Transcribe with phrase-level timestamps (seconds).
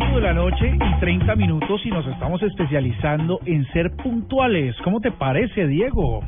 [0.00, 4.76] 8 de la noche y 30 minutos y nos estamos especializando en ser puntuales.
[4.84, 6.22] ¿Cómo te parece, Diego?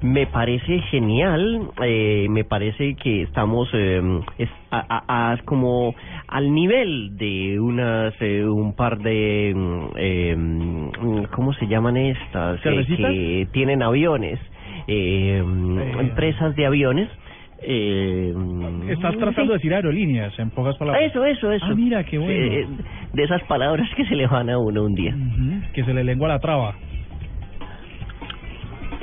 [0.00, 4.00] Me parece genial, eh, me parece que estamos eh,
[4.38, 5.94] es a, a- a- como
[6.28, 9.50] al nivel de unas eh, un par de
[9.96, 12.60] eh, mm, ¿cómo se llaman estas?
[12.64, 14.38] Eh, que tienen aviones,
[14.86, 15.42] Eh.
[16.00, 17.08] empresas de aviones.
[17.60, 18.32] Eh,
[18.88, 21.02] Estás mm, tratando de decir aerolíneas, en pocas palabras.
[21.04, 21.66] Eso, eso, eso.
[21.68, 22.32] Ah, mira, qué bueno.
[22.32, 22.66] Eh,
[23.12, 25.14] de esas palabras que se le van a uno un día.
[25.72, 26.74] Que se le lengua la traba.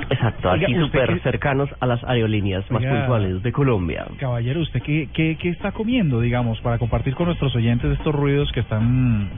[0.08, 4.06] Exacto, Oiga, aquí ¿usted súper cercanos a las aerolíneas más puntuales de Colombia.
[4.18, 8.50] Caballero, ¿usted qué, qué, qué está comiendo, digamos, para compartir con nuestros oyentes estos ruidos
[8.52, 9.30] que están...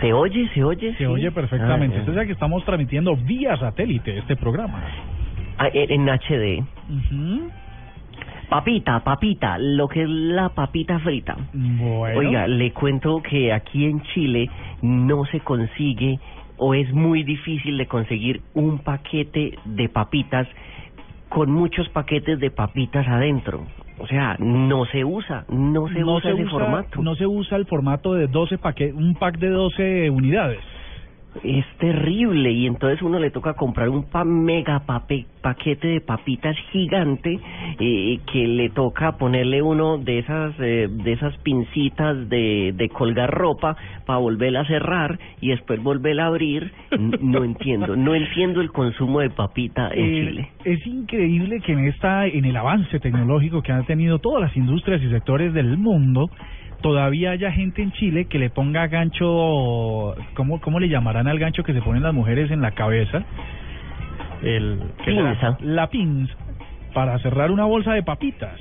[0.00, 0.48] ¿Se oye?
[0.54, 0.92] ¿Se oye?
[0.92, 1.04] Se Sí.
[1.04, 1.96] oye perfectamente.
[1.98, 4.80] Ah, Usted sabe que estamos transmitiendo vía satélite este programa.
[5.58, 6.64] Ah, en en HD.
[8.48, 11.36] Papita, papita, lo que es la papita frita.
[11.52, 12.18] Bueno.
[12.18, 14.50] Oiga, le cuento que aquí en Chile
[14.82, 16.18] no se consigue
[16.56, 20.46] o es muy difícil de conseguir un paquete de papitas
[21.28, 23.66] con muchos paquetes de papitas adentro.
[23.98, 27.02] O sea, no se usa, no se usa ese formato.
[27.02, 30.60] No se usa el formato de 12 paquetes, un pack de 12 unidades.
[31.42, 36.56] Es terrible y entonces uno le toca comprar un pa mega pape- paquete de papitas
[36.70, 37.38] gigante
[37.80, 43.30] eh, que le toca ponerle uno de esas eh, de esas pincitas de, de colgar
[43.30, 43.76] ropa
[44.06, 46.72] para volverla a cerrar y después volverla a abrir.
[47.20, 50.48] No entiendo, no entiendo el consumo de papita en Eh, Chile.
[50.64, 55.02] Es increíble que en esta, en el avance tecnológico que han tenido todas las industrias
[55.02, 56.30] y sectores del mundo,
[56.84, 61.62] todavía haya gente en Chile que le ponga gancho, ¿cómo, cómo le llamarán al gancho
[61.62, 63.24] que se ponen las mujeres en la cabeza?
[64.42, 64.82] El.
[65.02, 65.56] Pinza.
[65.62, 66.34] La pinza
[66.92, 68.60] para cerrar una bolsa de papitas.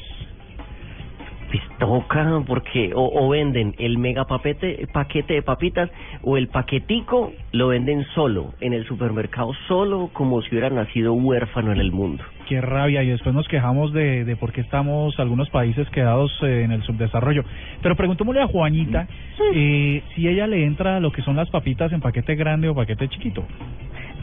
[1.51, 5.89] Pues toca porque o, o venden el mega papete, paquete de papitas
[6.21, 11.73] o el paquetico lo venden solo en el supermercado solo como si hubiera nacido huérfano
[11.73, 12.23] en el mundo.
[12.47, 16.63] Qué rabia y después nos quejamos de, de por qué estamos algunos países quedados eh,
[16.63, 17.43] en el subdesarrollo.
[17.81, 19.07] Pero preguntémosle a Juanita
[19.53, 22.75] eh, si ella le entra a lo que son las papitas en paquete grande o
[22.75, 23.45] paquete chiquito.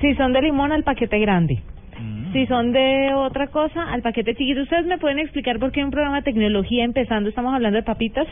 [0.01, 1.61] Si son de limón al paquete grande.
[1.99, 2.33] Mm.
[2.33, 4.63] Si son de otra cosa al paquete chiquito.
[4.63, 7.83] ¿Ustedes me pueden explicar por qué en un programa de tecnología empezando estamos hablando de
[7.83, 8.27] papitas?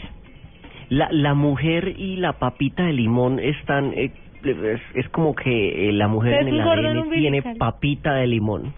[0.91, 4.11] La, la mujer y la papita de limón están eh,
[4.45, 8.73] es, es como que eh, la mujer en el ADN tiene papita de limón.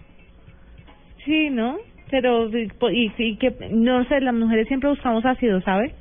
[1.25, 1.77] Sí, ¿no?
[2.09, 2.49] Pero,
[2.91, 5.93] y, y que, no sé, las mujeres siempre buscamos ácido, ¿sabe?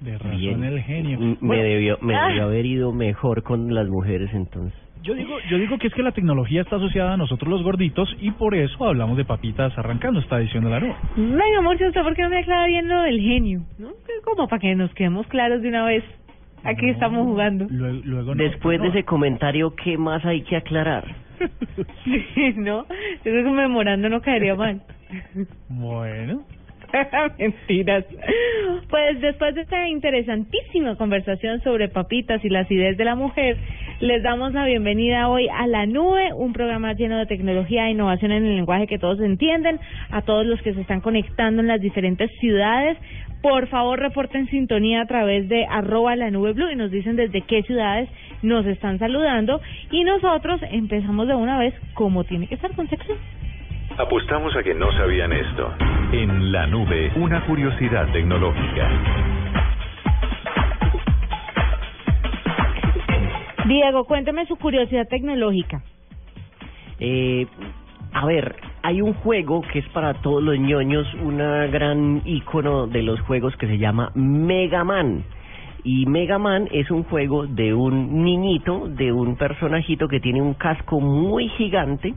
[0.00, 0.64] De razón Bien.
[0.64, 1.18] el genio.
[1.18, 2.28] Me Bueno, debió me Ah.
[2.28, 4.78] debió haber ido mejor con las mujeres entonces.
[5.02, 8.14] yo digo, yo digo que es que la tecnología está asociada a nosotros los gorditos
[8.20, 10.94] y por eso hablamos de papitas arrancando esta edición de la nube.
[11.16, 13.60] Venga, amor, ¿usted por qué no me aclara bien lo del genio?
[13.78, 13.88] ¿No?
[14.24, 16.04] Como para que nos quedemos claros de una vez.
[16.64, 17.66] Aquí No, estamos jugando.
[17.70, 21.04] Luego, luego no- Después de ese comentario, ¿qué más hay que aclarar?
[22.04, 22.84] Sí, ¿no?
[22.84, 24.82] Yo creo que memorando no caería mal.
[25.68, 26.42] Bueno,
[27.38, 28.04] Mentiras.
[28.88, 33.56] Pues después de esta interesantísima conversación sobre papitas y la acidez de la mujer,
[34.00, 38.32] les damos la bienvenida hoy a La Nube, un programa lleno de tecnología e innovación
[38.32, 39.78] en el lenguaje que todos entienden,
[40.10, 42.98] a todos los que se están conectando en las diferentes ciudades.
[43.42, 47.40] Por favor, reporten sintonía a través de arroba la nube blue y nos dicen desde
[47.42, 48.08] qué ciudades
[48.42, 49.60] nos están saludando.
[49.90, 53.16] Y nosotros empezamos de una vez como tiene que estar con sección.
[53.96, 55.74] Apostamos a que no sabían esto.
[56.12, 58.90] En la nube, una curiosidad tecnológica.
[63.66, 65.82] Diego, cuéntame su curiosidad tecnológica.
[66.98, 67.46] Eh,
[68.12, 73.02] a ver, hay un juego que es para todos los ñoños, una gran ícono de
[73.02, 75.24] los juegos que se llama Mega Man.
[75.82, 80.54] Y Mega Man es un juego de un niñito, de un personajito que tiene un
[80.54, 82.14] casco muy gigante,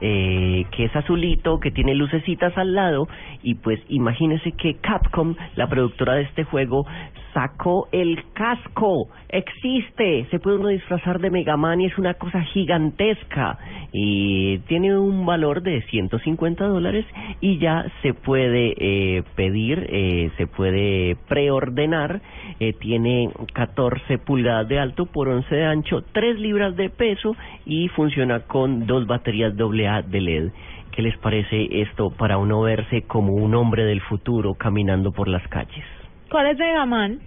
[0.00, 3.08] eh, que es azulito, que tiene lucecitas al lado,
[3.42, 6.86] y pues imagínese que Capcom, la productora de este juego,
[7.36, 9.08] sacó el casco.
[9.28, 13.58] Existe, se puede uno disfrazar de Megaman y es una cosa gigantesca.
[13.92, 17.04] Y tiene un valor de 150 dólares
[17.42, 22.22] y ya se puede eh, pedir, eh, se puede preordenar.
[22.58, 27.36] Eh, tiene 14 pulgadas de alto por 11 de ancho, 3 libras de peso
[27.66, 30.52] y funciona con dos baterías AA de LED.
[30.90, 35.46] ¿Qué les parece esto para uno verse como un hombre del futuro caminando por las
[35.48, 35.95] calles?
[36.30, 37.20] ¿Cuál es Megaman?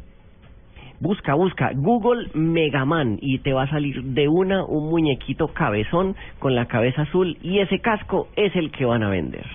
[1.01, 6.55] Busca, busca Google Megaman y te va a salir de una un muñequito cabezón con
[6.55, 9.45] la cabeza azul y ese casco es el que van a vender.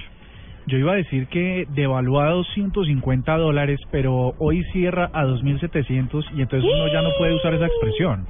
[0.66, 6.70] Yo iba a decir que devaluado 150 dólares, pero hoy cierra a 2.700 y entonces
[6.74, 8.26] uno ya no puede usar esa expresión.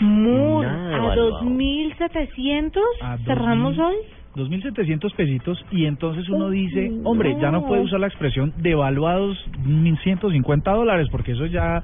[0.00, 1.40] Muy, Nada ¿A devaluado.
[1.42, 2.80] 2.700?
[3.02, 3.80] A ¿Cerramos 2000.
[3.80, 3.96] hoy?
[4.34, 7.66] 2.700 pesitos y entonces uno dice, hombre, ya no no.
[7.68, 11.82] puede usar la expresión devaluados 1.150 dólares porque eso ya,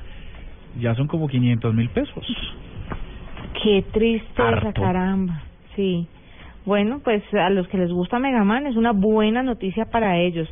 [0.81, 2.27] ya son como 500 mil pesos.
[3.63, 4.81] Qué tristeza, Harto.
[4.81, 5.43] caramba.
[5.75, 6.07] Sí.
[6.65, 10.49] Bueno, pues a los que les gusta Megaman es una buena noticia para ellos.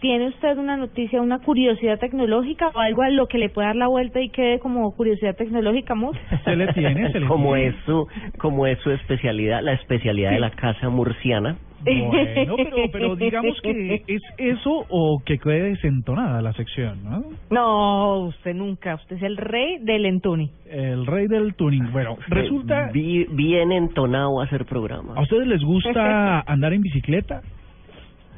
[0.00, 3.76] ¿Tiene usted una noticia, una curiosidad tecnológica o algo a lo que le pueda dar
[3.76, 6.14] la vuelta y quede como curiosidad tecnológica, Mur?
[6.44, 7.68] Se le tiene, se le como tiene.
[7.68, 8.06] es su,
[8.36, 11.56] como es su especialidad, la especialidad de la casa murciana.
[11.84, 17.24] Bueno, pero, pero digamos que es eso o que quede desentonada la sección, ¿no?
[17.50, 18.94] No, usted nunca.
[18.96, 20.50] Usted es el rey del entuni.
[20.68, 21.92] El rey del tuning.
[21.92, 25.14] Bueno, resulta, Vi- bien entonado a hacer programa.
[25.16, 27.42] ¿a ustedes les gusta andar en bicicleta?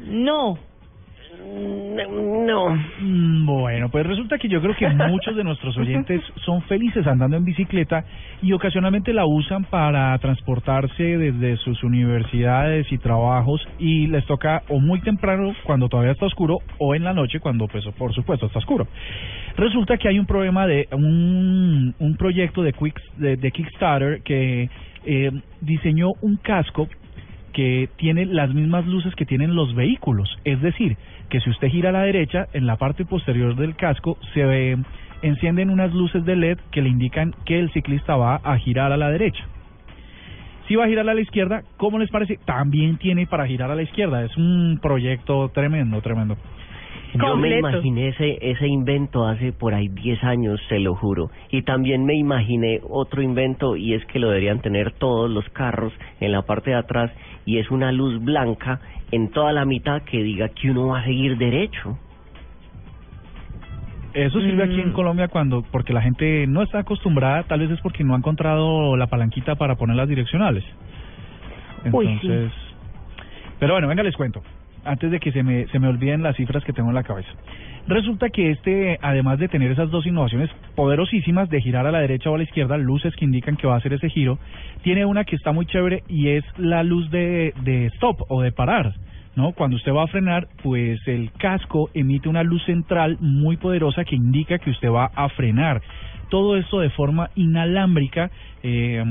[0.05, 0.59] No.
[2.47, 2.77] No.
[3.45, 7.45] Bueno, pues resulta que yo creo que muchos de nuestros oyentes son felices andando en
[7.45, 8.05] bicicleta
[8.43, 14.79] y ocasionalmente la usan para transportarse desde sus universidades y trabajos y les toca o
[14.81, 18.59] muy temprano cuando todavía está oscuro o en la noche cuando pues por supuesto está
[18.59, 18.87] oscuro.
[19.57, 24.69] Resulta que hay un problema de un, un proyecto de, Quick, de, de Kickstarter que
[25.05, 26.89] eh, diseñó un casco
[27.57, 30.29] que tiene las mismas luces que tienen los vehículos.
[30.45, 30.99] Es decir,
[31.29, 34.79] que si usted gira a la derecha, en la parte posterior del casco se ve,
[35.23, 38.97] encienden unas luces de LED que le indican que el ciclista va a girar a
[38.97, 39.45] la derecha.
[40.69, 42.39] Si va a girar a la izquierda, ¿cómo les parece?
[42.45, 44.25] También tiene para girar a la izquierda.
[44.25, 46.37] Es un proyecto tremendo, tremendo.
[47.15, 51.31] Yo me imaginé ese, ese invento hace por ahí 10 años, se lo juro.
[51.51, 55.93] Y también me imaginé otro invento y es que lo deberían tener todos los carros
[56.21, 57.11] en la parte de atrás
[57.47, 61.05] y es una luz blanca en toda la mitad que diga que uno va a
[61.05, 61.97] seguir derecho.
[64.13, 64.95] Eso sirve aquí en Mm.
[64.95, 68.97] Colombia cuando, porque la gente no está acostumbrada, tal vez es porque no ha encontrado
[68.97, 70.65] la palanquita para poner las direccionales.
[71.93, 72.13] Uy, sí.
[72.27, 72.53] Entonces,
[73.61, 74.43] pero bueno, venga, les cuento,
[74.87, 77.29] antes de que se me, se me olviden las cifras que tengo en la cabeza.
[77.89, 82.31] Resulta que este, además de tener esas dos innovaciones poderosísimas de girar a la derecha
[82.31, 84.39] o a la izquierda, luces que indican que va a hacer ese giro,
[84.83, 88.53] tiene una que está muy chévere y es la luz de, de stop o de
[88.53, 88.95] parar.
[89.37, 89.53] ¿no?
[89.53, 94.17] Cuando usted va a frenar, pues el casco emite una luz central muy poderosa que
[94.17, 95.83] indica que usted va a frenar.
[96.31, 98.31] Todo esto de forma inalámbrica,
[98.63, 99.05] eh,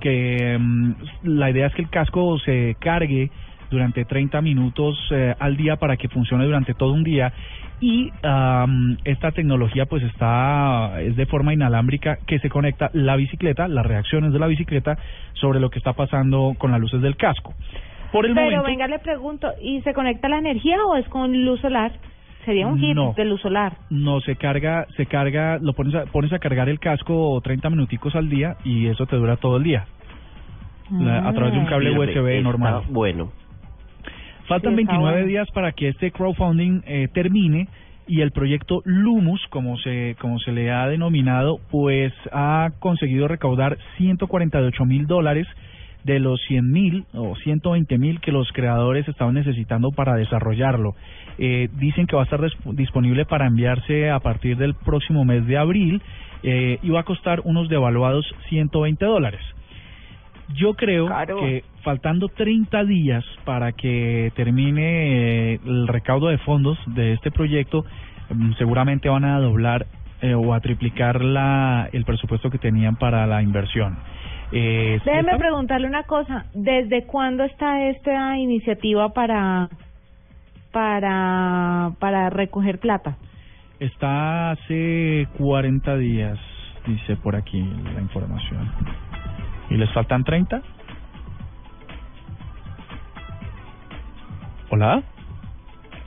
[0.00, 0.92] que mm,
[1.24, 3.30] la idea es que el casco se cargue
[3.70, 7.32] durante 30 minutos eh, al día para que funcione durante todo un día
[7.80, 13.68] y am, esta tecnología pues está es de forma inalámbrica que se conecta la bicicleta,
[13.68, 14.96] las reacciones de la bicicleta
[15.34, 17.54] sobre lo que está pasando con las luces del casco.
[18.12, 21.44] Por el Pero momento venga, le pregunto, ¿y se conecta la energía o es con
[21.44, 21.92] luz solar?
[22.46, 23.12] Sería un hit No.
[23.16, 23.72] de luz solar.
[23.90, 28.14] no se carga, se carga, lo pones a, pones a cargar el casco 30 minuticos
[28.14, 29.84] al día y eso te dura todo el día.
[30.92, 32.82] La- a través de un cable USB normal.
[32.88, 33.32] Bueno.
[34.46, 35.26] Faltan Sí, está 29 bueno.
[35.26, 37.68] días para que este crowdfunding eh, termine
[38.08, 43.78] y el proyecto Lumus, como se como se le ha denominado, pues ha conseguido recaudar
[43.96, 45.46] 148 mil dólares
[46.04, 50.94] de los 100 mil o 120 mil que los creadores estaban necesitando para desarrollarlo.
[51.38, 52.40] Eh, dicen que va a estar
[52.72, 56.00] disponible para enviarse a partir del próximo mes de abril
[56.44, 59.40] eh, y va a costar unos devaluados 120 dólares.
[60.54, 61.08] Yo creo
[61.40, 67.84] que faltando 30 días para que termine eh, el recaudo de fondos de este proyecto,
[68.30, 69.86] mm, seguramente van a doblar
[70.22, 73.98] eh, o a triplicar la, el presupuesto que tenían para la inversión.
[74.52, 76.46] Eh, Déjeme preguntarle una cosa.
[76.54, 79.68] ¿Desde cuándo está esta iniciativa para
[80.72, 83.16] para para recoger plata?
[83.80, 86.38] Está hace 40 días,
[86.86, 87.62] dice por aquí
[87.94, 88.70] la información.
[89.70, 90.62] ¿Y les faltan 30?
[94.70, 95.02] ¿Hola?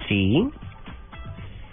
[0.07, 0.49] Sí.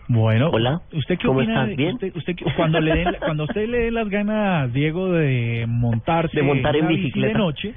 [0.08, 1.68] Bueno, Hola, ¿usted qué ¿cómo opina estás?
[1.70, 1.94] de- ¿Bien?
[1.94, 6.42] Usted, usted cuando le den, cuando usted le dé las ganas, Diego, de montarse De
[6.44, 7.32] montar en bici bicicleta.
[7.32, 7.74] de noche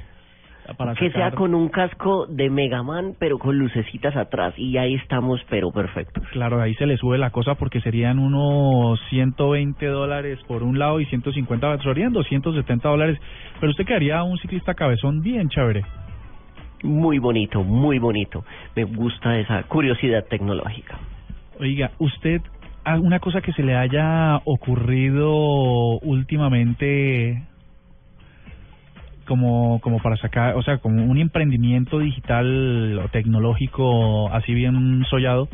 [0.78, 5.42] para que sea con un casco de Megaman, pero con lucecitas atrás, y ahí estamos,
[5.50, 6.24] pero perfectos.
[6.32, 11.00] Claro, ahí se le sube la cosa porque serían unos 120 dólares por un lado
[11.00, 13.20] y 150, serían 270 dólares.
[13.60, 15.84] Pero usted quedaría un ciclista cabezón bien chévere.
[16.84, 18.46] Muy bonito, muy bonito.
[18.76, 20.98] Me gusta esa curiosidad tecnológica.
[21.60, 22.42] Oiga, usted,
[22.86, 27.44] ¿alguna cosa que se le haya ocurrido últimamente
[29.30, 35.48] como, como para sacar, o sea, como un emprendimiento digital o tecnológico así bien sollado?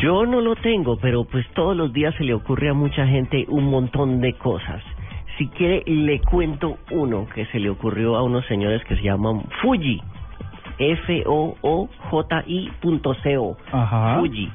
[0.00, 3.46] Yo no lo tengo, pero pues todos los días se le ocurre a mucha gente
[3.48, 4.80] un montón de cosas.
[5.38, 9.42] Si quiere, le cuento uno que se le ocurrió a unos señores que se llaman
[9.60, 10.00] Fuji.
[10.78, 13.56] F-O-O-J-I punto C-O.
[13.72, 14.20] Ajá.
[14.20, 14.48] Fuji.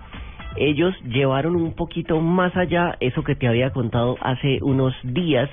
[0.55, 5.49] Ellos llevaron un poquito más allá eso que te había contado hace unos días,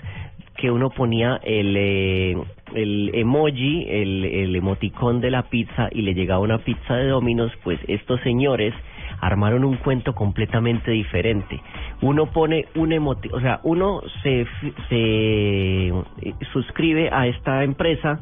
[0.56, 2.36] que uno ponía el, eh,
[2.74, 7.52] el emoji, el, el emoticón de la pizza y le llegaba una pizza de Domino's,
[7.62, 8.74] pues estos señores
[9.20, 11.60] armaron un cuento completamente diferente.
[12.02, 14.46] Uno pone un emoti, o sea, uno se,
[14.88, 18.20] se eh, suscribe a esta empresa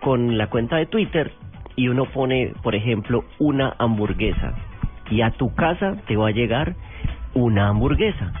[0.00, 1.32] con la cuenta de Twitter
[1.74, 4.54] y uno pone, por ejemplo, una hamburguesa
[5.10, 6.74] y a tu casa te va a llegar
[7.34, 8.32] una hamburguesa.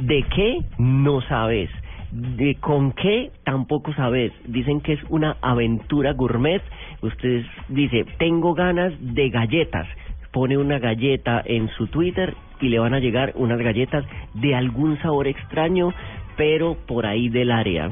[0.00, 0.60] ¿De qué?
[0.78, 1.70] No sabes.
[2.10, 3.30] ¿De con qué?
[3.44, 4.32] Tampoco sabes.
[4.46, 6.62] Dicen que es una aventura gourmet.
[7.02, 9.86] Ustedes dice, tengo ganas de galletas.
[10.32, 14.98] Pone una galleta en su Twitter y le van a llegar unas galletas de algún
[15.00, 15.92] sabor extraño,
[16.36, 17.90] pero por ahí del área.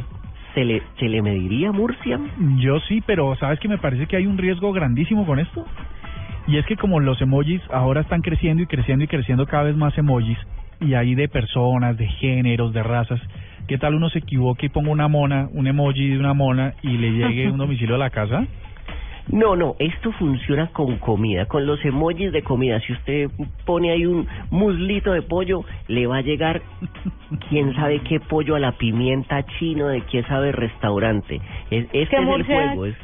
[0.54, 2.18] ¿Se le, se le mediría Murcia?
[2.58, 5.66] Yo sí, pero ¿sabes que me parece que hay un riesgo grandísimo con esto?
[6.46, 9.76] Y es que como los emojis ahora están creciendo y creciendo y creciendo cada vez
[9.76, 10.38] más emojis,
[10.80, 13.20] y hay de personas, de géneros, de razas,
[13.66, 16.96] ¿qué tal uno se equivoque y ponga una mona, un emoji de una mona y
[16.96, 18.46] le llegue un domicilio a la casa?
[19.28, 22.78] No, no, esto funciona con comida, con los emojis de comida.
[22.80, 23.28] Si usted
[23.64, 26.62] pone ahí un muslito de pollo, le va a llegar
[27.48, 31.40] quién sabe qué pollo a la pimienta chino de quién sabe restaurante.
[31.70, 32.86] Es, este ¿Qué es el juego.
[32.86, 32.96] Es,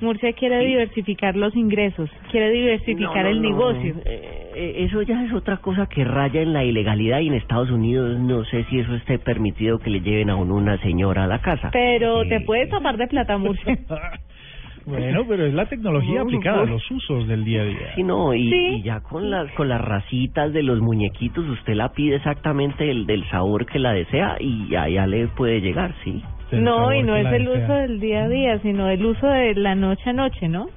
[0.00, 0.66] Murcia quiere Sí.
[0.66, 3.94] diversificar los ingresos, quiere diversificar No, no, el no, negocio.
[4.04, 7.70] eh, eh, eso ya es otra cosa que raya en la ilegalidad y en Estados
[7.70, 11.26] Unidos no sé si eso esté permitido que le lleven a uno una señora a
[11.26, 11.70] la casa.
[11.72, 13.76] Pero Eh, te puedes tapar de plata, Murcia.
[14.86, 16.72] bueno, pero es la tecnología No, aplicada a no.
[16.72, 17.94] los usos del día a día.
[17.96, 18.66] Sí, no, y, Sí.
[18.78, 23.04] y ya con las con las racitas de los muñequitos, usted la pide exactamente el
[23.06, 26.22] del sabor que la desea y ya, ya le puede llegar, sí.
[26.52, 29.54] No, sabor y no es el uso del día a día, sino el uso de
[29.54, 30.68] la noche a noche, ¿no?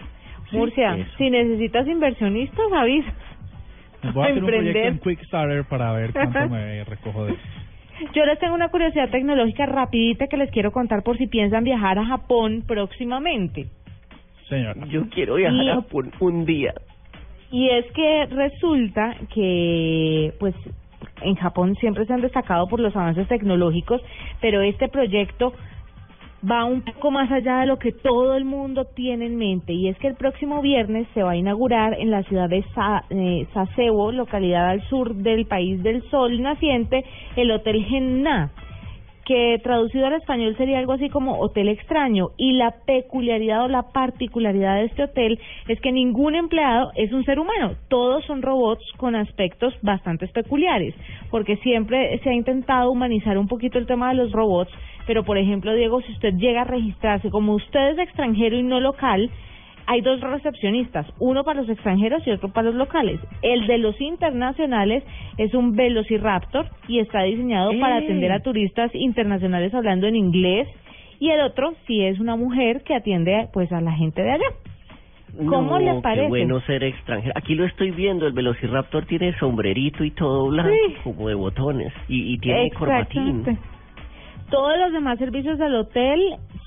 [0.51, 1.10] Murcia, eso.
[1.18, 3.13] si necesitas inversionistas, avisa.
[4.13, 7.42] Voy a hacer un proyecto en Quickstarter para ver cuánto me recojo de eso.
[8.13, 12.00] Yo les tengo una curiosidad tecnológica rapidita que les quiero contar por si piensan viajar
[12.00, 13.68] a Japón próximamente.
[14.50, 14.86] Señora.
[14.88, 16.74] Yo quiero viajar Y- a Japón un día.
[17.51, 20.56] Y es que resulta que, pues,
[21.22, 24.01] en Japón siempre se han destacado por los avances tecnológicos,
[24.39, 25.53] pero este proyecto
[26.50, 29.74] va un poco más allá de lo que todo el mundo tiene en mente.
[29.74, 33.03] Y es que el próximo viernes se va a inaugurar en la ciudad de Sa
[33.10, 37.05] eh, Sasebo, localidad al sur del país del sol naciente,
[37.36, 38.51] el Hotel Genna
[39.32, 43.84] que traducido al español sería algo así como hotel extraño y la peculiaridad o la
[43.84, 48.84] particularidad de este hotel es que ningún empleado es un ser humano, todos son robots
[48.98, 50.94] con aspectos bastante peculiares,
[51.30, 54.72] porque siempre se ha intentado humanizar un poquito el tema de los robots,
[55.08, 58.82] pero por ejemplo Diego, si usted llega a registrarse como usted es extranjero y no
[58.82, 59.32] local,
[59.88, 63.20] hay dos recepcionistas, uno para los extranjeros y otro para los locales.
[63.42, 65.04] El de los internacionales
[65.38, 68.04] es un Velociraptor y está diseñado para ¡Eh!
[68.04, 70.68] atender a turistas internacionales hablando en inglés
[71.20, 74.48] y el otro sí es una mujer que atiende pues a la gente de allá.
[75.38, 76.24] ¿Cómo no, le parece?
[76.24, 77.34] Qué bueno ser extranjero.
[77.38, 80.96] Aquí lo estoy viendo, el Velociraptor tiene sombrerito y todo blanco, Sí.
[81.04, 83.58] como de botones, y, y tiene corbatín.
[84.50, 86.20] Todos los demás servicios del hotel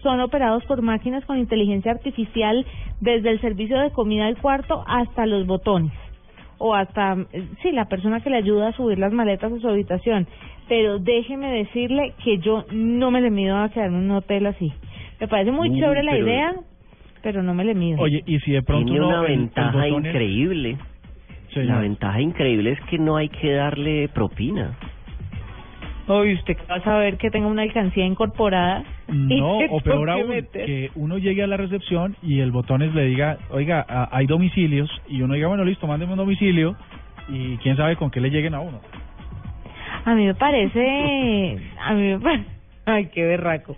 [0.04, 2.64] son operados por máquinas con inteligencia artificial
[3.00, 5.92] desde el servicio de comida al cuarto hasta los botones
[6.58, 7.16] o hasta,
[7.62, 10.26] sí, la persona que le ayuda a subir las maletas a su habitación.
[10.68, 14.72] Pero déjeme decirle que yo no me le mido a quedarme en un hotel así.
[15.20, 16.54] Me parece muy Mm, chévere la idea,
[17.22, 18.00] pero no me le mido.
[18.00, 20.78] Oye, y si de pronto Tiene una ventaja increíble.
[21.56, 24.76] La ventaja increíble es que no hay que darle propina.
[26.06, 28.84] Oye, usted va a saber que tenga una alcancía incorporada.
[29.08, 30.66] y No, o peor aún, meter.
[30.66, 34.90] que uno llegue a la recepción y el botones le diga, oiga, a- hay domicilios,
[35.08, 36.76] y uno diga, bueno, listo, mándeme un domicilio,
[37.28, 38.80] y quién sabe con qué le lleguen a uno.
[40.04, 42.44] A mí me parece, a mí me parece,
[42.84, 43.74] ay, qué berraco.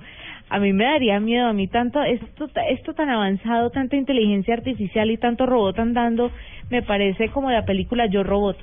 [0.48, 5.10] A mí me daría miedo, a mí tanto, esto, esto tan avanzado, tanta inteligencia artificial
[5.10, 6.30] y tanto robot andando,
[6.70, 8.56] me parece como la película Yo Robot.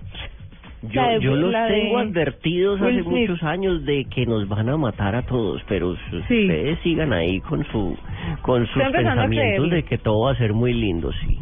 [0.92, 3.30] Yo, La de- yo los la de tengo advertidos Will hace Smith.
[3.30, 6.18] muchos años de que nos van a matar a todos, pero Sí.
[6.18, 7.98] ustedes sigan ahí con su
[8.42, 11.40] con sus pensamientos de que todo va a ser muy lindo, sí.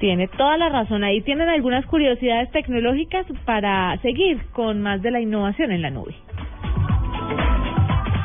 [0.00, 1.04] Tiene toda la razón.
[1.04, 6.12] Ahí tienen algunas curiosidades tecnológicas para seguir con más de la innovación en la nube.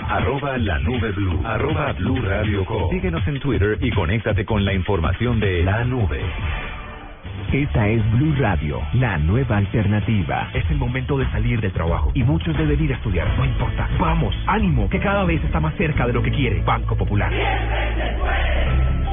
[0.10, 1.40] Arroba la nube blue.
[1.46, 2.90] Arroba blue radio com.
[2.90, 6.22] Síguenos en Twitter y conéctate con la información de la nube.
[7.52, 10.50] Esta es Blue Radio, la nueva alternativa.
[10.54, 13.26] Es el momento de salir del trabajo y muchos deben ir a estudiar.
[13.38, 13.88] No importa.
[13.98, 16.62] Vamos, ánimo, que cada vez está más cerca de lo que quiere.
[16.64, 17.32] Banco Popular.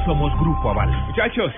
[0.04, 0.90] Somos Grupo Aval.
[1.06, 1.52] Muchachos,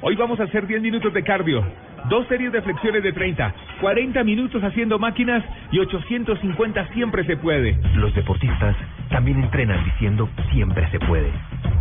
[0.00, 1.64] hoy vamos a hacer 10 minutos de cardio,
[2.08, 7.78] dos series de flexiones de 30, 40 minutos haciendo máquinas y 850 siempre se puede.
[7.94, 8.74] Los deportistas
[9.10, 11.30] también entrenan diciendo siempre se puede.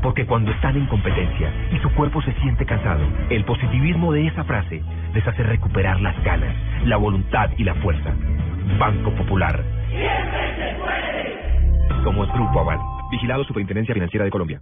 [0.02, 4.44] Porque cuando están en competencia y su cuerpo se siente cansado, el positivismo de esa
[4.44, 4.82] frase
[5.14, 6.56] les hace recuperar las ganas,
[6.86, 8.14] la voluntad y la fuerza.
[8.78, 9.64] Banco Popular.
[12.04, 12.80] Somos Grupo Aval.
[13.12, 14.62] Vigilado Superintendencia Financiera de Colombia.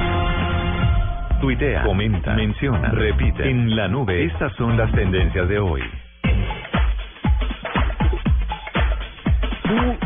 [1.41, 3.49] Tuitea, comenta, menciona, repite.
[3.49, 5.81] En la nube, estas son las tendencias de hoy.
[9.63, 9.97] Pu-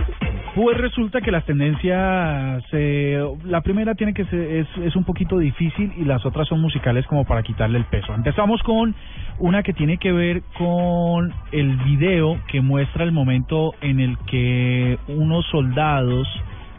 [0.56, 5.38] Pues resulta que las tendencias, eh, la primera tiene que ser, es, es un poquito
[5.38, 8.14] difícil y las otras son musicales como para quitarle el peso.
[8.16, 8.96] Empezamos con
[9.40, 14.98] una que tiene que ver con el video que muestra el momento en el que
[15.10, 16.26] unos soldados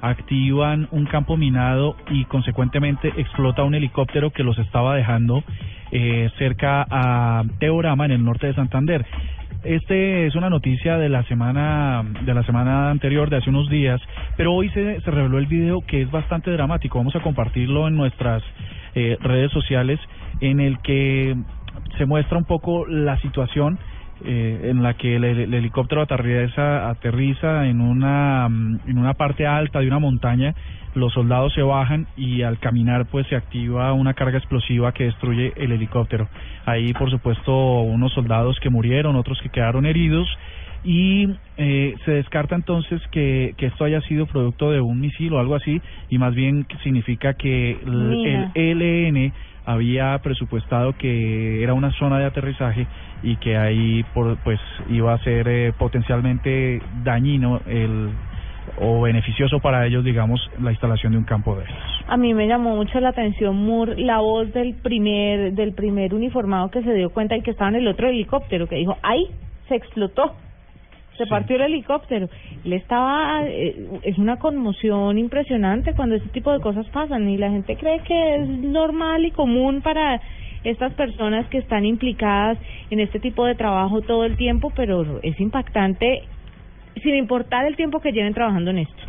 [0.00, 5.42] activan un campo minado y consecuentemente explota un helicóptero que los estaba dejando
[5.90, 9.06] eh, cerca a Teorama en el norte de Santander.
[9.64, 14.00] Este es una noticia de la semana de la semana anterior, de hace unos días,
[14.36, 16.98] pero hoy se, se reveló el video que es bastante dramático.
[16.98, 18.42] Vamos a compartirlo en nuestras
[18.94, 19.98] eh, redes sociales,
[20.40, 21.36] en el que
[21.98, 23.78] se muestra un poco la situación
[24.24, 29.46] eh, en la que el, el helicóptero aterriza, aterriza en una mm, en una parte
[29.46, 30.54] alta de una montaña.
[30.94, 35.52] Los soldados se bajan y al caminar pues se activa una carga explosiva que destruye
[35.56, 36.28] el helicóptero.
[36.64, 40.26] Ahí por supuesto unos soldados que murieron, otros que quedaron heridos
[40.82, 45.40] y eh, se descarta entonces que, que esto haya sido producto de un misil o
[45.40, 49.32] algo así y más bien significa que el, el ELN
[49.66, 52.86] había presupuestado que era una zona de aterrizaje
[53.22, 58.10] y que ahí por, pues iba a ser eh, potencialmente dañino el
[58.78, 61.76] o beneficioso para ellos digamos la instalación de un campo de esos.
[62.08, 66.70] A mí me llamó mucho la atención Moore, la voz del primer del primer uniformado
[66.70, 69.26] que se dio cuenta y que estaba en el otro helicóptero, que dijo, ¡ay!
[69.68, 70.34] Se explotó,
[71.16, 71.30] se Sí.
[71.30, 72.28] partió el helicóptero.
[72.64, 77.50] Él estaba, eh, es una conmoción impresionante cuando ese tipo de cosas pasan y la
[77.50, 80.20] gente cree que es normal y común para
[80.64, 82.58] estas personas que están implicadas
[82.90, 86.22] en este tipo de trabajo todo el tiempo, pero es impactante
[87.02, 89.02] sin importar el tiempo que lleven trabajando en esto.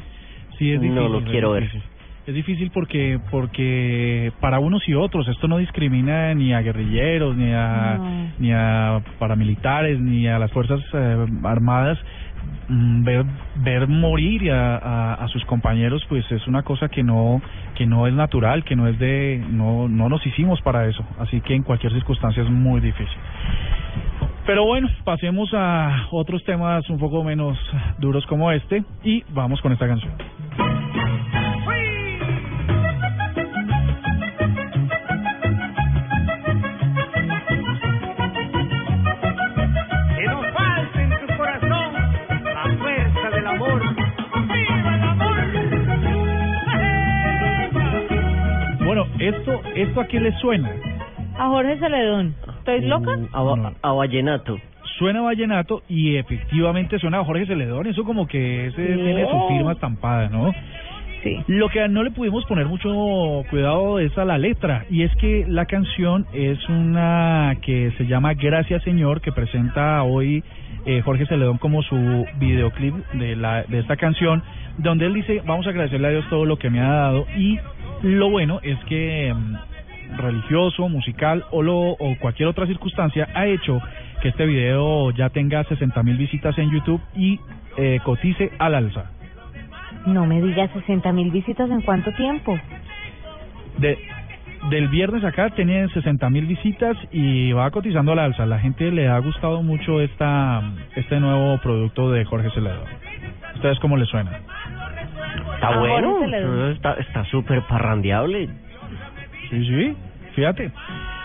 [0.58, 1.12] Sí, es No difícil.
[1.12, 1.64] lo es quiero ver.
[1.64, 1.84] difícil.
[2.28, 7.54] Es difícil porque porque para unos y otros esto no discrimina ni a guerrilleros ni
[7.54, 8.32] a No.
[8.38, 11.98] ni a paramilitares ni a las fuerzas eh, armadas
[12.70, 17.42] Mm, ver ver morir a, a, a sus compañeros pues es una cosa que no
[17.76, 21.40] que no es natural que no es de no no nos hicimos para eso así
[21.42, 23.18] que en cualquier circunstancia es muy difícil
[24.46, 27.58] pero bueno, pasemos a otros temas un poco menos
[28.00, 30.14] duros como este y vamos con esta canción.
[49.98, 50.72] Esto a qué le suena?
[51.40, 53.16] A Jorge Celedón, ¿estoy loca?
[53.18, 54.58] Mm, A, va- a vallenato.
[54.98, 58.94] Suena vallenato y efectivamente suena a Jorge Celedón, eso como que ese Sí.
[59.02, 60.52] tiene su firma estampada, ¿no?
[61.24, 61.38] Sí.
[61.48, 65.46] Lo que no le pudimos poner mucho cuidado es a la letra, y es que
[65.48, 70.44] la canción es una que se llama Gracias Señor, que presenta hoy
[70.86, 74.42] eh, Jorge Celedón como su videoclip de, la, de esta canción,
[74.78, 77.60] donde él dice, vamos a agradecerle a Dios todo lo que me ha dado y
[78.04, 79.56] lo bueno es que mm,
[80.16, 83.82] religioso, musical o, lo, o cualquier otra circunstancia ha hecho
[84.22, 87.40] que este video ya tenga 60 mil visitas en YouTube y
[87.78, 89.12] eh, cotice al alza.
[90.06, 92.58] No me digas 60 mil visitas en cuánto tiempo.
[93.78, 93.98] De,
[94.70, 98.46] del viernes acá tiene 60 mil visitas y va cotizando al alza.
[98.46, 100.62] La gente le ha gustado mucho esta
[100.96, 102.88] este nuevo producto de Jorge Celedón.
[103.56, 104.40] ¿Ustedes cómo les suena?
[105.56, 106.20] Está Ah, bueno,
[107.00, 108.50] está súper parrandeable.
[109.50, 109.96] Sí, sí,
[110.36, 110.72] fíjate.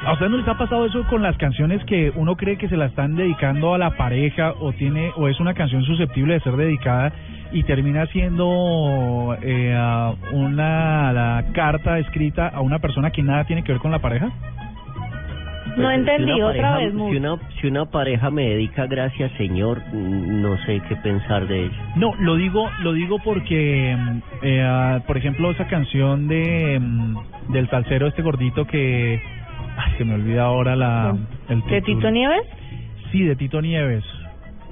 [0.05, 2.77] ¿A usted no les ha pasado eso con las canciones que uno cree que se
[2.77, 6.57] la están dedicando a la pareja o tiene o es una canción susceptible de ser
[6.57, 7.13] dedicada
[7.53, 13.81] y termina siendo eh, una carta escrita a una persona que nada tiene que ver
[13.81, 14.33] con la pareja?
[15.77, 16.93] No entendí, si otra pareja- vez.
[17.11, 21.75] Si una, si una pareja me dedica gracias Señor, no sé qué pensar de ello.
[21.97, 27.17] No, lo digo, lo digo porque, mm, eh, ah, por ejemplo, esa canción de mm,
[27.53, 29.21] del salsero este gordito que,
[29.77, 31.17] ay, se me olvida ahora la
[31.49, 31.81] el ¿De.
[31.83, 32.43] Tito Nieves?
[33.11, 34.05] Sí, de Tito Nieves.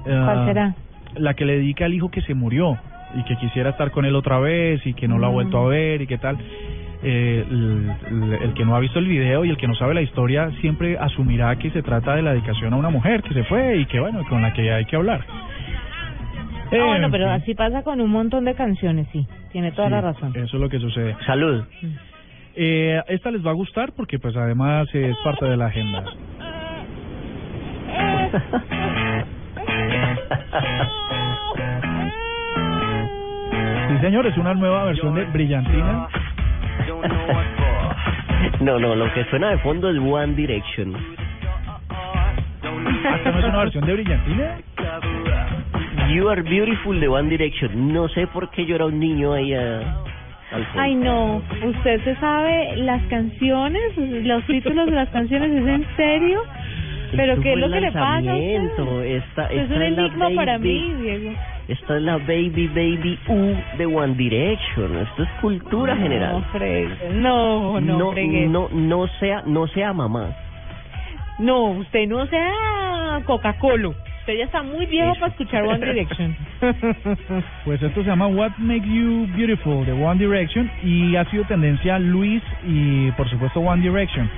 [0.07, 0.75] Ah, ¿Cuál será?
[1.17, 2.79] La que le dedica al hijo que se murió
[3.15, 5.33] y que quisiera estar con él otra vez y que no lo ha Mm.
[5.35, 6.39] vuelto a ver y qué tal.
[7.03, 7.91] Eh, el,
[8.43, 10.99] el- que no ha visto el video y el que no sabe la historia siempre
[10.99, 13.99] asumirá que se trata de la dedicación a una mujer que se fue y que
[14.01, 15.25] bueno, con la que hay que hablar.
[15.29, 19.27] Ah, Eh, bueno, pero así pasa con un montón de canciones, sí.
[19.51, 20.31] Tiene toda Sí, la razón.
[20.37, 21.17] Eso es lo que sucede.
[21.27, 21.65] Salud.
[22.55, 26.05] Eh, esta les va a gustar porque pues además es parte de la agenda.
[33.89, 36.07] Sí, señor, es una nueva versión de Brillantina.
[38.61, 40.95] No, no, lo que suena de fondo es One Direction.
[43.17, 44.59] ¿Esta no es una versión de Brillantina?
[46.15, 47.93] You Are Beautiful de One Direction.
[47.93, 49.79] No sé por qué yo era un niño ahí a-
[50.53, 50.81] al fondo.
[50.81, 51.43] Ay, no.
[51.65, 55.51] ¿Usted se sabe las canciones, los títulos de las canciones?
[55.53, 56.43] ¿Es en serio?
[57.17, 58.27] ¿Pero qué es lo que le pasa a usted?
[58.59, 59.03] lanzamiento.
[59.03, 61.31] Esta, Es esta un es la enigma para mí, Diego.
[61.71, 64.97] Esta es la Baby Baby U de One Direction.
[64.97, 66.45] Esto es cultura No, general.
[67.13, 70.35] No, no, no, no, no sea, no sea mamá.
[71.39, 73.91] No, usted no sea Coca-Cola.
[73.91, 76.37] Usted ya está muy viejo para escuchar One Direction.
[77.65, 82.01] Pues esto se llama What Makes You Beautiful de One Direction y ha sido tendencia
[82.01, 84.29] Luis y por supuesto One Direction.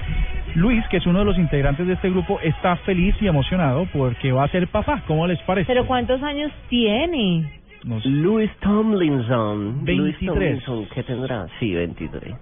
[0.54, 4.32] Luis, que es uno de los integrantes de este grupo, está feliz y emocionado porque
[4.32, 5.02] va a ser papá.
[5.06, 5.66] ¿Cómo les parece?
[5.66, 7.60] ¿Pero cuántos años tiene?
[7.84, 8.08] No sé.
[8.08, 9.84] Louis Tomlinson.
[9.84, 10.26] Louis 23.
[10.26, 11.46] Tomlinson, ¿qué tendrá?
[11.58, 12.34] Sí, 23.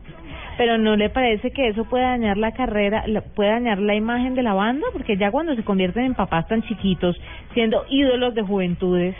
[0.58, 4.34] Pero ¿no le parece que eso puede dañar la carrera, la- puede dañar la imagen
[4.34, 4.86] de la banda?
[4.92, 7.18] Porque ya cuando se convierten en papás tan chiquitos,
[7.54, 9.14] siendo ídolos de juventudes,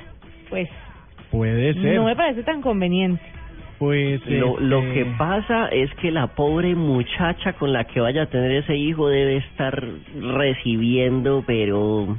[0.51, 0.69] pues
[1.31, 1.95] Puede ser.
[1.97, 3.23] no me parece tan conveniente.
[3.81, 8.25] Pues Lo, lo este, que pasa es que la pobre muchacha con la que vaya
[8.25, 9.83] a tener ese hijo debe estar
[10.21, 12.19] recibiendo, pero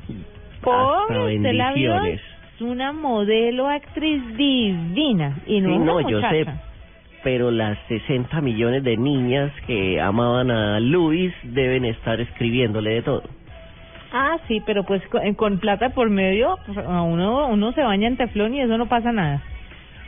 [0.63, 2.19] Pobre, bendiciones.
[2.55, 6.47] es una modelo actriz divina y no Sí, una no, yo sé,
[7.23, 13.23] pero las 60 millones de niñas que amaban a Luis deben estar escribiéndole de todo.
[14.11, 18.07] Ah, sí, pero pues con, con plata por medio, pues, a uno uno se baña
[18.07, 19.43] en teflón y eso no pasa nada.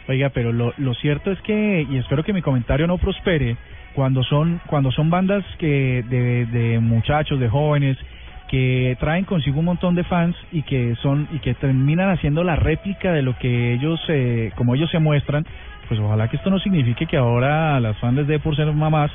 [0.08, 3.56] Oiga, pero lo, lo cierto es que, y espero que mi comentario no prospere,
[3.94, 7.98] cuando son, cuando son bandas que de, de muchachos, de jóvenes,
[8.50, 12.56] que traen consigo un montón de fans y que son y que terminan haciendo la
[12.56, 15.46] réplica de lo que ellos, eh, como ellos se muestran,
[15.88, 19.12] pues ojalá que esto no signifique que ahora las fans les dé por ser mamás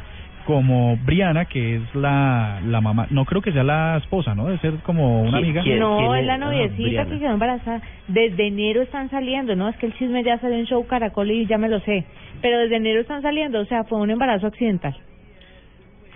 [0.48, 4.46] como Briana, que es la, la mamá, no creo que sea la esposa, ¿no?
[4.46, 5.62] Debe ser como una ¿Quién- amiga.
[5.62, 6.22] quién- no, es?
[6.22, 7.82] es la Ah, noviecita que quedó embarazada.
[8.08, 9.68] Desde enero están saliendo, ¿no?
[9.68, 12.06] Es que el chisme ya salió en Show Caracol y ya me lo sé.
[12.40, 14.96] Pero desde enero están saliendo, o sea, fue un embarazo accidental.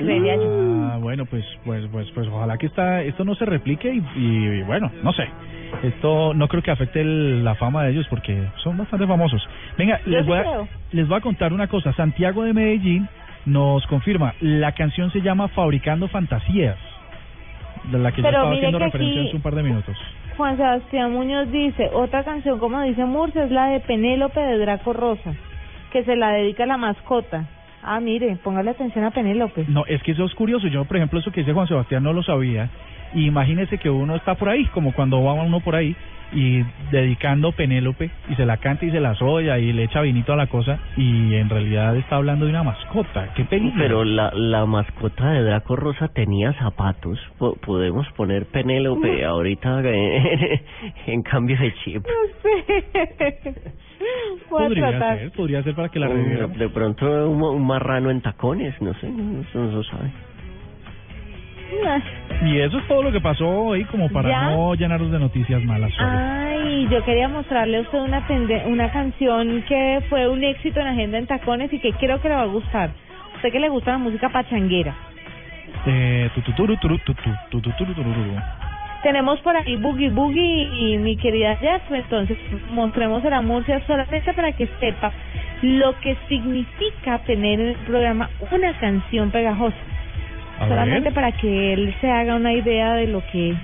[0.01, 4.63] Ah, bueno, pues, pues, pues, pues, ojalá que esta, esto no se replique y, y,
[4.63, 5.29] bueno, no sé.
[5.83, 9.47] Esto no creo que afecte el- la fama de ellos porque son bastante famosos.
[9.77, 10.69] Venga, Yo les sí voy, a, creo.
[10.93, 11.93] les voy a contar una cosa.
[11.93, 13.07] Santiago de Medellín
[13.47, 16.77] nos confirma, la canción se llama Fabricando Fantasías,
[17.85, 19.97] de la que yo Pero estaba mire haciendo referencia aquí- hace un par de minutos.
[20.37, 24.93] Juan Sebastián Muñoz dice, otra canción como dice Murcia es la de Penélope de Draco
[24.93, 25.35] Rosa,
[25.93, 27.47] que se la dedica a la mascota.
[27.83, 29.65] Ah, mire, póngale atención a Penélope.
[29.69, 30.69] No, es que eso es curioso.
[30.69, 32.71] Yo, por ejemplo, eso que dice Juan Sebastián no lo sabía.
[33.15, 35.95] Y imagínese que uno está por ahí, como cuando va uno por ahí
[36.35, 40.33] y dedicando Penélope y se la canta y se la soya y le echa vinito
[40.33, 43.29] a la cosa y en realidad está hablando de una mascota.
[43.35, 43.75] ¿Qué peligro?
[43.79, 47.19] Pero la, la mascota de Draco Rosa tenía zapatos.
[47.37, 50.61] Po- podemos poner Penélope ahorita en,
[51.09, 52.03] en cambio de chip.
[54.51, 55.19] Voy a Podría tratar.
[55.19, 56.59] ser, podría ser para que la Un- reviviéramos.
[56.59, 60.11] de pronto un, un marrano en tacones, no sé, no, no se sabe.
[62.45, 64.43] Y eso es todo lo que pasó hoy, como para ¿Ya?
[64.51, 65.93] no llenarnos de noticias malas.
[65.99, 70.87] Ay, yo quería mostrarle a usted una tende- una canción que fue un éxito en
[70.89, 72.91] Agenda en Tacones y que creo que le va a gustar.
[73.37, 74.95] Usted que le gusta la música pachanguera.
[75.87, 77.95] Eh, tututuru, tututuru.
[79.03, 82.39] Tenemos por ahí Boogie Boogie y mi querida Jeff, entonces
[82.71, 85.13] mostremos la Murcia solamente para que sepa
[85.63, 89.77] lo que significa tener en el programa una canción pegajosa.
[90.59, 91.15] A solamente ver.
[91.15, 93.55] para que él se haga una idea de lo que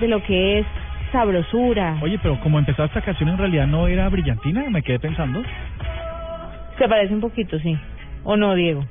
[0.00, 0.66] de lo que es
[1.12, 1.98] sabrosura.
[2.02, 5.42] Oye, pero como empezó esta canción en realidad no era brillantina, me quedé pensando.
[6.78, 7.76] Se parece un poquito, sí.
[8.24, 8.84] ¿O no, Diego?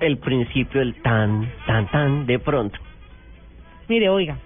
[0.00, 2.78] El principio, el tan, tan, tan, de pronto.
[3.88, 4.36] Mire, oiga.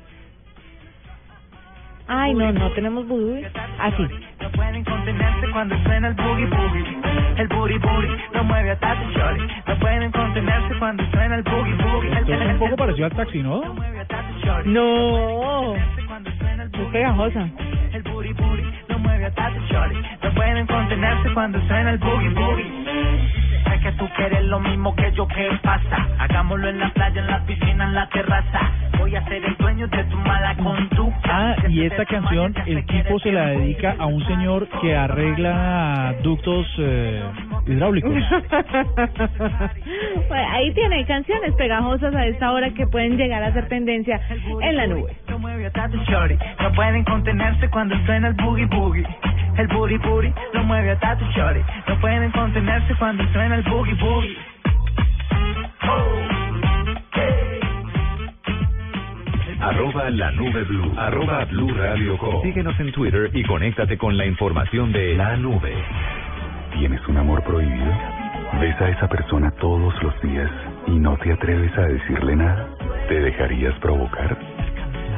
[2.08, 3.36] Ay, no, no tenemos vudú.
[3.80, 4.02] Así.
[4.40, 6.84] No pueden contenerse cuando suena el boogie boogie.
[7.36, 9.48] El booty booty lo mueve a Tati Chori.
[9.66, 12.10] No pueden contenerse cuando suena el boogie boogie.
[12.10, 13.62] El Esto es un poco parecido al taxi, ¿no?
[14.66, 15.74] No.
[15.74, 17.48] Es pegajosa.
[17.92, 18.62] El booty booty
[18.96, 19.96] lo mueve a Tati Chori.
[20.22, 22.64] No pueden contenerse cuando suena el boogie boogie.
[23.64, 26.08] Sé que tú quieres lo mismo que yo, ¿qué pasa?
[26.18, 28.60] Hagámoslo en la playa, en la piscina, en la terraza.
[28.98, 31.28] Voy a ser el dueño de tu mala conducta.
[31.28, 36.66] Ah, y esta canción, el tipo se la dedica a un señor que arregla ductos
[36.78, 37.22] eh,
[37.66, 38.12] hidráulicos.
[40.28, 44.20] Bueno, ahí tiene canciones pegajosas a esta hora que pueden llegar a ser tendencia
[44.60, 45.14] en la nube.
[46.60, 48.85] No pueden contenerse cuando suena el boogie boogie.
[48.94, 51.60] El booty booty lo mueve a Tati Chori.
[51.88, 54.36] No pueden contenerse cuando suena el boogie boogie.
[59.60, 60.92] Arroba la nube blue.
[60.96, 62.42] Arroba blue radio com.
[62.42, 65.74] Síguenos en Twitter y conéctate con la información de la nube.
[66.78, 67.92] ¿Tienes un amor prohibido?
[68.60, 70.50] ¿Ves a esa persona todos los días
[70.86, 72.68] y no te atreves a decirle nada?
[73.08, 74.38] ¿Te dejarías provocar?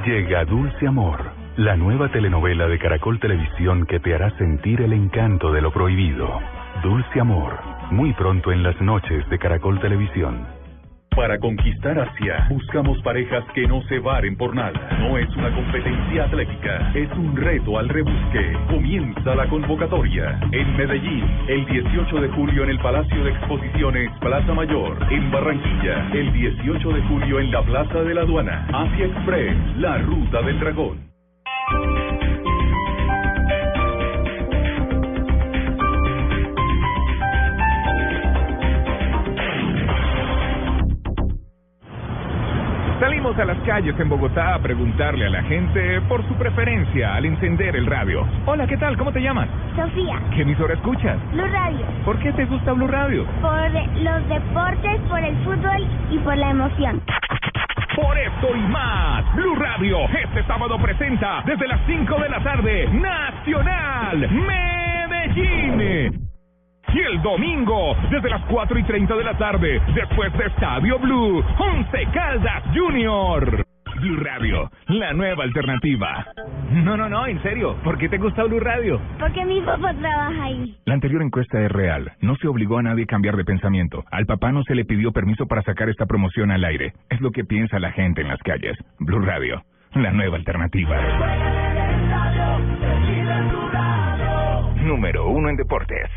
[0.07, 1.28] Llega Dulce Amor,
[1.59, 6.38] la nueva telenovela de Caracol Televisión que te hará sentir el encanto de lo prohibido.
[6.85, 7.59] Dulce Amor,
[7.90, 10.47] muy pronto en las noches de Caracol Televisión.
[11.16, 14.99] Para conquistar Asia, buscamos parejas que no se varen por nada.
[15.01, 18.57] No es una competencia atlética, es un reto al rebusque.
[18.68, 20.38] Comienza la convocatoria.
[20.53, 24.97] En Medellín, el 18 de julio en el Palacio de Exposiciones Plaza Mayor.
[25.11, 28.64] En Barranquilla, el 18 de julio en la Plaza de la Aduana.
[28.73, 31.08] Asia Express, la ruta del dragón.
[43.01, 47.27] Salimos a las calles en Bogotá a preguntarle a la gente por su preferencia al
[47.27, 48.27] encender el radio.
[48.45, 48.97] Hola, ¿qué tal?
[48.97, 49.49] ¿Cómo te llamas?
[49.77, 51.17] Sofía, ¿Qué emisora escuchas?
[51.33, 51.87] Blue Radio.
[52.05, 53.25] ¿Por qué te gusta Blue Radio?
[53.41, 57.01] Por los deportes, por el fútbol y por la emoción.
[58.01, 62.87] Por esto y más, Blue Radio este sábado presenta desde las 5 de la tarde
[62.93, 66.29] Nacional Medellín.
[66.95, 71.45] Y el domingo, desde las 4 y 30 de la tarde, después de Estadio Blue,
[71.59, 73.68] Once Caldas Junior.
[74.01, 76.27] Blue Radio, la nueva alternativa.
[76.71, 79.01] No, no, no, en serio, ¿por qué te gusta Blue Radio?
[79.19, 80.77] Porque mi papá trabaja ahí.
[80.85, 82.13] La anterior encuesta es real.
[82.21, 84.05] No se obligó a nadie a cambiar de pensamiento.
[84.11, 86.93] Al papá no se le pidió permiso para sacar esta promoción al aire.
[87.11, 88.77] Es lo que piensa la gente en las calles.
[89.01, 89.63] Blue Radio,
[89.95, 90.97] la nueva alternativa.
[94.85, 96.09] Número uno en deportes.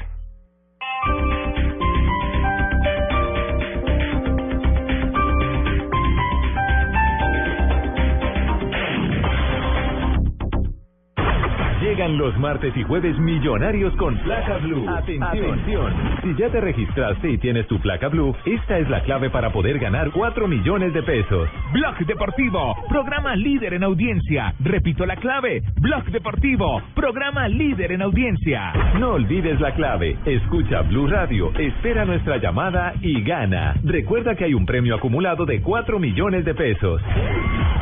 [12.01, 14.89] Llegan los martes y jueves millonarios con placa blue.
[14.89, 15.93] Atención.
[16.23, 19.77] Si ya te registraste y tienes tu placa blue, esta es la clave para poder
[19.77, 21.47] ganar 4 millones de pesos.
[21.71, 24.51] Blog Deportivo, programa líder en audiencia.
[24.61, 25.61] Repito la clave.
[25.79, 28.73] Blog Deportivo, programa líder en audiencia.
[28.99, 30.17] No olvides la clave.
[30.25, 33.75] Escucha Blue Radio, espera nuestra llamada y gana.
[33.83, 36.99] Recuerda que hay un premio acumulado de 4 millones de pesos.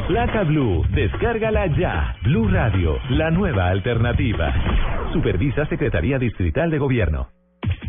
[0.09, 2.15] Placa Blue, descárgala ya.
[2.23, 4.51] Blue Radio, la nueva alternativa.
[5.13, 7.27] Supervisa Secretaría Distrital de Gobierno.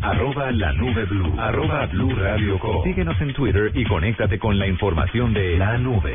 [0.03, 1.33] Arroba la nube blue.
[1.39, 2.83] Arroba blue radio com.
[2.83, 6.13] Síguenos en Twitter y conéctate con la información de la nube.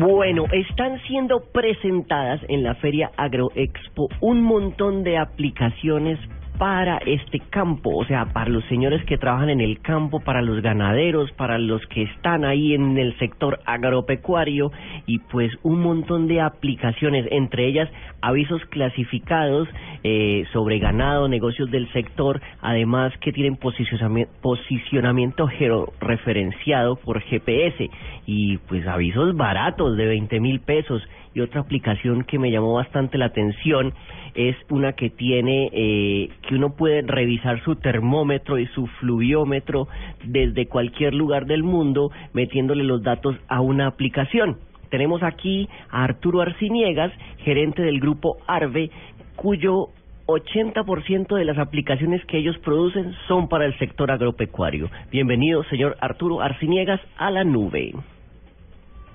[0.00, 6.18] Bueno, están siendo presentadas en la Feria Agroexpo un montón de aplicaciones
[6.58, 10.62] para este campo, o sea, para los señores que trabajan en el campo, para los
[10.62, 14.70] ganaderos, para los que están ahí en el sector agropecuario
[15.06, 17.90] y pues un montón de aplicaciones, entre ellas
[18.20, 19.68] avisos clasificados
[20.04, 27.90] eh, sobre ganado, negocios del sector, además que tienen posicionamiento, posicionamiento georreferenciado por GPS
[28.26, 31.02] y pues avisos baratos de 20 mil pesos
[31.34, 33.92] y otra aplicación que me llamó bastante la atención
[34.34, 39.88] es una que tiene eh, que uno puede revisar su termómetro y su fluviómetro
[40.24, 44.58] desde cualquier lugar del mundo metiéndole los datos a una aplicación.
[44.90, 48.90] Tenemos aquí a Arturo Arciniegas, gerente del grupo Arve,
[49.34, 49.88] cuyo
[50.26, 54.90] 80% de las aplicaciones que ellos producen son para el sector agropecuario.
[55.10, 57.92] Bienvenido, señor Arturo Arciniegas, a la nube.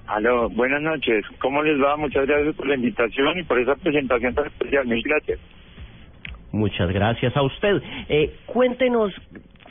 [0.09, 1.23] Aló, buenas noches.
[1.39, 1.95] ¿Cómo les va?
[1.95, 4.87] Muchas gracias por la invitación y por esa presentación tan especial.
[4.87, 5.39] Mil gracias.
[6.51, 7.79] Muchas gracias a usted.
[8.09, 9.13] Eh, cuéntenos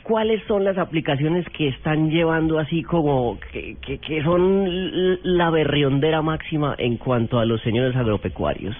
[0.03, 6.21] cuáles son las aplicaciones que están llevando así como que, que, que son la berriondera
[6.21, 8.77] máxima en cuanto a los señores agropecuarios.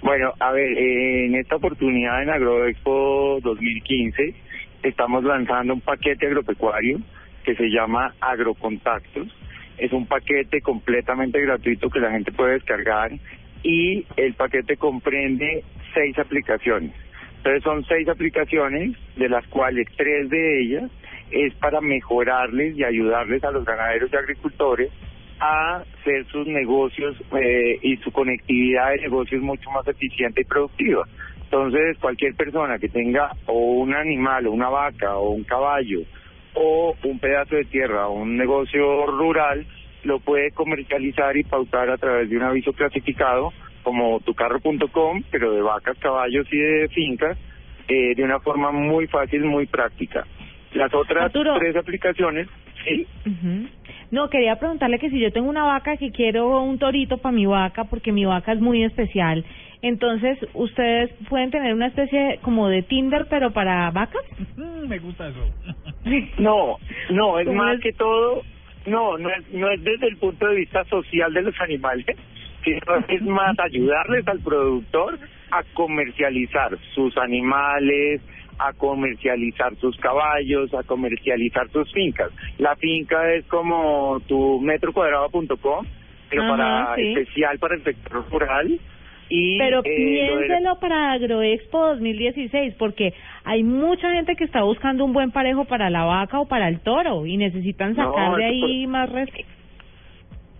[0.00, 4.34] Bueno, a ver, eh, en esta oportunidad en AgroExpo 2015
[4.82, 7.00] estamos lanzando un paquete agropecuario
[7.44, 9.28] que se llama Agrocontactos
[9.78, 13.12] es un paquete completamente gratuito que la gente puede descargar
[13.62, 16.92] y el paquete comprende seis aplicaciones.
[17.38, 20.90] Entonces son seis aplicaciones, de las cuales tres de ellas
[21.30, 24.90] es para mejorarles y ayudarles a los ganaderos y agricultores
[25.40, 31.04] a hacer sus negocios eh, y su conectividad de negocios mucho más eficiente y productiva.
[31.42, 36.00] Entonces, cualquier persona que tenga o un animal, o una vaca, o un caballo,
[36.54, 39.66] o un pedazo de tierra o un negocio rural
[40.04, 45.62] lo puede comercializar y pautar a través de un aviso clasificado como tucarro.com, pero de
[45.62, 47.36] vacas, caballos y de fincas,
[47.88, 50.26] eh, de una forma muy fácil, muy práctica.
[50.72, 52.48] Las otras tres aplicaciones,
[52.84, 53.06] sí.
[54.10, 57.46] No, quería preguntarle que si yo tengo una vaca que quiero un torito para mi
[57.46, 59.44] vaca, porque mi vaca es muy especial,
[59.82, 64.22] entonces, ¿ustedes pueden tener una especie como de Tinder, pero para vacas?
[64.56, 65.40] Mm, me gusta eso.
[66.38, 66.78] No,
[67.10, 68.42] no, es más que todo,
[68.86, 72.16] no, no es, no es desde el punto de vista social de los animales,
[72.64, 75.16] sino es más ayudarles al productor
[75.52, 78.20] a comercializar sus animales,
[78.58, 82.32] a comercializar sus caballos, a comercializar sus fincas.
[82.58, 85.86] La finca es como tu metrocuadrado.com,
[86.30, 88.80] pero para especial para el sector rural
[89.58, 93.14] pero eh, piénselo para Agroexpo 2016, porque
[93.44, 96.80] hay mucha gente que está buscando un buen parejo para la vaca o para el
[96.80, 99.30] toro y necesitan sacar de ahí más res...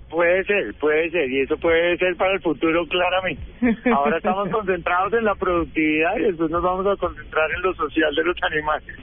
[0.09, 3.43] Puede ser, puede ser, y eso puede ser para el futuro claramente.
[3.91, 8.15] Ahora estamos concentrados en la productividad y después nos vamos a concentrar en lo social
[8.15, 8.99] de los animales.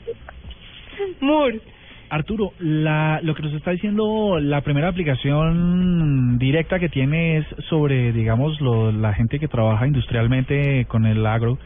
[1.19, 1.59] Moore.
[2.09, 8.11] Arturo, la, lo que nos está diciendo la primera aplicación directa que tiene es sobre,
[8.11, 11.59] digamos, lo, la gente que trabaja industrialmente con el agro,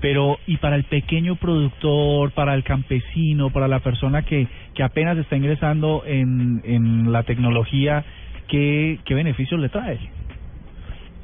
[0.00, 5.18] pero y para el pequeño productor, para el campesino, para la persona que, que apenas
[5.18, 8.04] está ingresando en, en la tecnología,
[8.48, 9.98] ¿qué, qué beneficios le trae?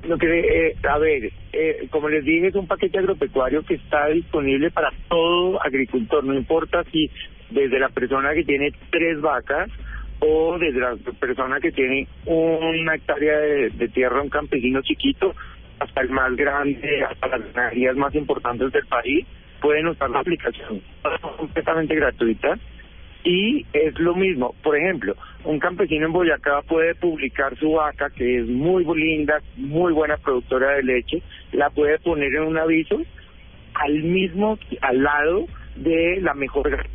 [0.07, 4.07] Lo que, eh, a ver, eh, como les dije, es un paquete agropecuario que está
[4.09, 7.11] disponible para todo agricultor, no importa si
[7.51, 9.71] desde la persona que tiene tres vacas
[10.21, 15.35] o desde la persona que tiene una hectárea de, tierra, un campesino chiquito,
[15.79, 19.27] hasta el más grande, hasta las ganaderías más importantes del país,
[19.61, 20.81] pueden usar la aplicación.
[21.05, 22.59] Es completamente gratuita.
[23.25, 28.39] Y es lo mismo, por ejemplo, un campesino en Boyacá puede publicar su vaca, que
[28.39, 33.03] es muy linda, muy buena productora de leche, la puede poner en un aviso
[33.75, 36.87] al mismo, al lado de la mejor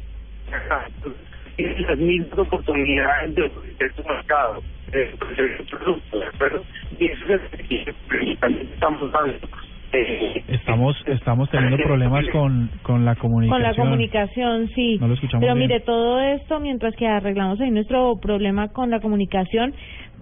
[1.55, 4.61] tienen las mismas oportunidades de ofrecer su mercado,
[4.91, 6.63] de ofrecer su producto, ¿de acuerdo?
[6.99, 9.47] Y eso es lo que estamos dando.
[9.93, 13.61] Eh, estamos estamos teniendo problemas con con la comunicación.
[13.61, 14.97] Con la comunicación, sí.
[15.01, 15.67] No lo escuchamos Pero bien.
[15.67, 19.73] mire, todo esto, mientras que arreglamos ahí nuestro problema con la comunicación,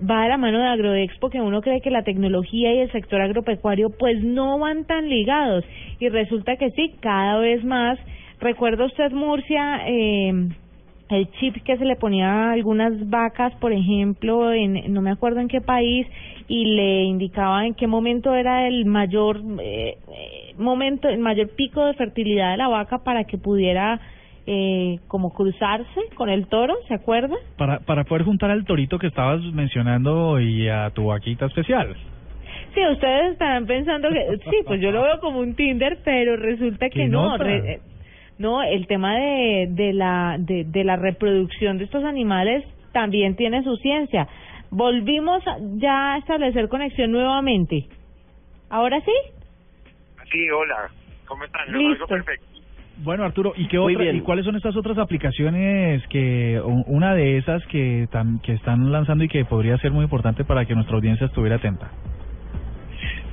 [0.09, 3.21] va de la mano de Agroexpo, que uno cree que la tecnología y el sector
[3.21, 5.63] agropecuario pues no van tan ligados.
[5.99, 7.99] Y resulta que sí, cada vez más
[8.39, 10.31] Recuerda usted, Murcia, eh,
[11.09, 15.39] el chip que se le ponía a algunas vacas, por ejemplo, en no me acuerdo
[15.39, 16.07] en qué país,
[16.47, 19.97] y le indicaba en qué momento era el mayor eh,
[20.57, 23.99] momento, el mayor pico de fertilidad de la vaca para que pudiera
[24.47, 27.35] eh, como cruzarse con el toro, ¿se acuerda?
[27.57, 31.95] Para, para poder juntar al torito que estabas mencionando y a tu vaquita especial.
[32.73, 36.89] Sí, ustedes estarán pensando que sí, pues yo lo veo como un Tinder, pero resulta
[36.89, 37.37] que ¿Qué no.
[37.37, 37.79] re-
[38.39, 43.63] no, el tema de, de la de, de la reproducción de estos animales también tiene
[43.63, 44.27] su ciencia.
[44.71, 47.85] Volvimos a- ya a establecer conexión nuevamente.
[48.69, 49.11] ¿Ahora sí?
[50.31, 50.89] Sí, hola.
[51.27, 51.71] ¿Cómo están?
[51.71, 52.07] Lo Listo.
[52.07, 52.45] perfecto.
[53.03, 54.17] Bueno, Arturo, ¿y qué otra, bien.
[54.17, 58.03] y cuáles son estas otras aplicaciones que una de esas que
[58.47, 61.91] están lanzando y que podría ser muy importante para que nuestra audiencia estuviera atenta?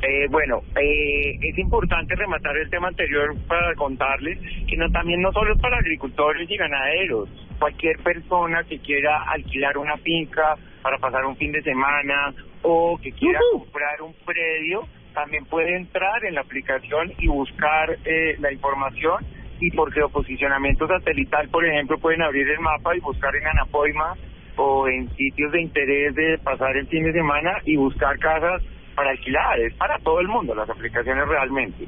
[0.02, 4.38] Eh, bueno, eh, es importante rematar el tema anterior para contarles
[4.68, 7.28] que no también no solo es para agricultores y ganaderos,
[7.58, 13.10] cualquier persona que quiera alquilar una finca para pasar un fin de semana o que
[13.12, 19.24] quiera comprar un predio, también puede entrar en la aplicación y buscar eh, la información
[19.60, 24.14] y por geoposicionamiento satelital, por ejemplo, pueden abrir el mapa y buscar en Anapoima
[24.56, 28.62] o en sitios de interés de pasar el fin de semana y buscar casas
[28.96, 31.86] para alquilar, es para todo el mundo las aplicaciones realmente.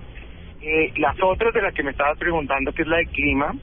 [0.60, 3.54] Eh, las otras de las que me estabas preguntando, que es la de clima,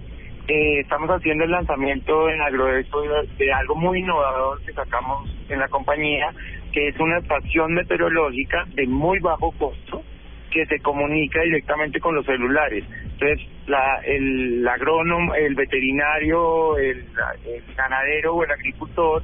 [0.48, 3.02] eh, estamos haciendo el lanzamiento en Agroexpo
[3.38, 6.32] de, algo muy innovador que sacamos en la compañía,
[6.72, 10.04] que es una estación meteorológica de muy bajo costo
[10.52, 12.84] que se comunica directamente con los celulares.
[13.04, 17.06] Entonces, la, el agrónomo, el veterinario, el,
[17.46, 19.24] el ganadero o el agricultor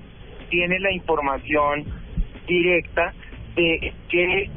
[0.50, 1.86] tiene la información
[2.48, 3.14] directa
[3.56, 4.49] de qué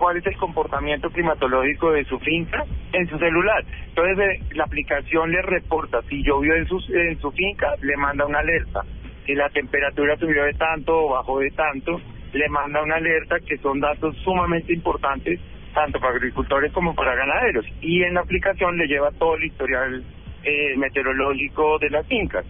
[0.00, 3.62] cuál es el comportamiento climatológico de su finca en su celular.
[3.88, 8.24] Entonces eh, la aplicación le reporta si llovió en su, en su finca, le manda
[8.24, 8.80] una alerta.
[9.26, 12.00] Si la temperatura subió de tanto o bajó de tanto,
[12.32, 15.38] le manda una alerta que son datos sumamente importantes
[15.74, 17.66] tanto para agricultores como para ganaderos.
[17.80, 20.02] Y en la aplicación le lleva todo el historial
[20.42, 22.44] eh, meteorológico de las fincas.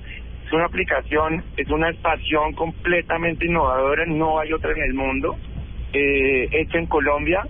[0.47, 5.37] Es una aplicación, es una estación completamente innovadora, no hay otra en el mundo,
[5.93, 7.43] eh, hecha en Colombia,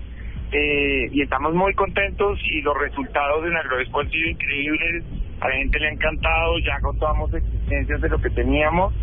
[0.51, 5.03] eh, y estamos muy contentos y los resultados en Agroexpo han sido increíbles,
[5.39, 8.93] a la gente le ha encantado, ya contamos existencias de lo que teníamos,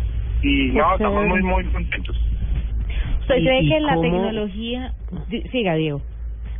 [0.41, 2.15] y no, estamos muy, muy contentos.
[3.21, 4.93] ¿Usted ¿Y- cree que la cómo- tecnología...
[5.51, 6.01] Siga, Diego.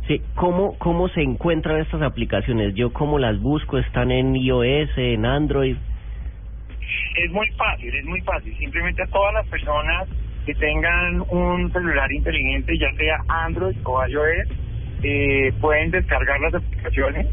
[0.08, 2.74] Sí, ¿cómo, ¿cómo se encuentran estas aplicaciones?
[2.74, 5.76] Yo cómo las busco, están en iOS, en Android.
[7.16, 8.56] Es muy fácil, es muy fácil.
[8.58, 10.08] Simplemente a todas las personas
[10.50, 14.48] que tengan un celular inteligente, ya sea Android o iOS,
[15.02, 17.26] eh, pueden descargar las aplicaciones.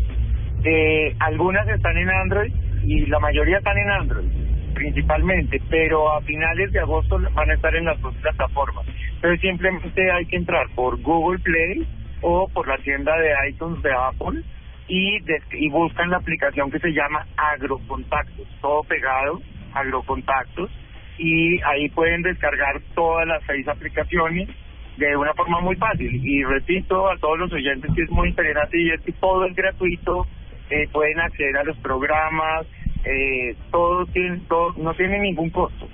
[0.64, 2.54] Eh, algunas están en Android
[2.84, 4.28] y la mayoría están en Android,
[4.76, 8.86] principalmente, pero a finales de agosto van a estar en las dos plataformas.
[9.16, 11.88] Entonces simplemente hay que entrar por Google Play
[12.22, 14.42] o por la tienda de iTunes de Apple
[14.88, 19.42] y, des- y buscan la aplicación que se llama Agrocontactos, todo pegado,
[19.74, 20.70] Agrocontactos,
[21.18, 24.50] y ahí pueden descargar todas las seis aplicaciones
[24.98, 26.14] de una forma muy fácil.
[26.24, 29.56] Y repito a todos los oyentes que es muy interesante y es que todo es
[29.56, 30.28] gratuito,
[30.70, 32.66] eh, pueden acceder a los programas,
[33.06, 35.88] eh, todo tiene, todo, no tiene ningún costo.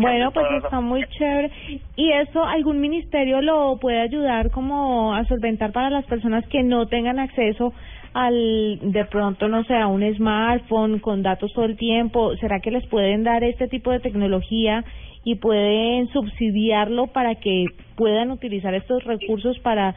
[0.00, 1.50] Bueno, pues está muy chévere.
[1.96, 6.86] ¿Y eso algún ministerio lo puede ayudar como a solventar para las personas que no
[6.86, 7.72] tengan acceso
[8.14, 12.36] al, de pronto, no sé, a un smartphone con datos todo el tiempo?
[12.36, 14.84] ¿Será que les pueden dar este tipo de tecnología
[15.24, 19.94] y pueden subsidiarlo para que puedan utilizar estos recursos para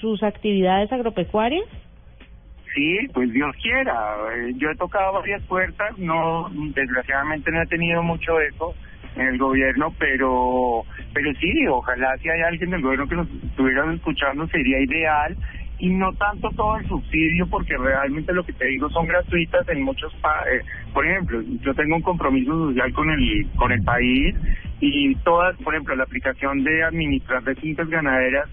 [0.00, 1.64] sus actividades agropecuarias?
[2.74, 4.16] Sí, pues Dios quiera.
[4.36, 8.74] Eh, Yo he tocado varias puertas, no, desgraciadamente no he tenido mucho eco
[9.14, 13.94] en el gobierno, pero, pero sí, ojalá si hay alguien del gobierno que nos estuviera
[13.94, 15.36] escuchando sería ideal
[15.78, 19.82] y no tanto todo el subsidio porque realmente lo que te digo son gratuitas en
[19.82, 20.62] muchos pa eh,
[20.92, 24.36] por ejemplo yo tengo un compromiso social con el con el país
[24.80, 28.48] y todas por ejemplo la aplicación de administrar de fincas ganaderas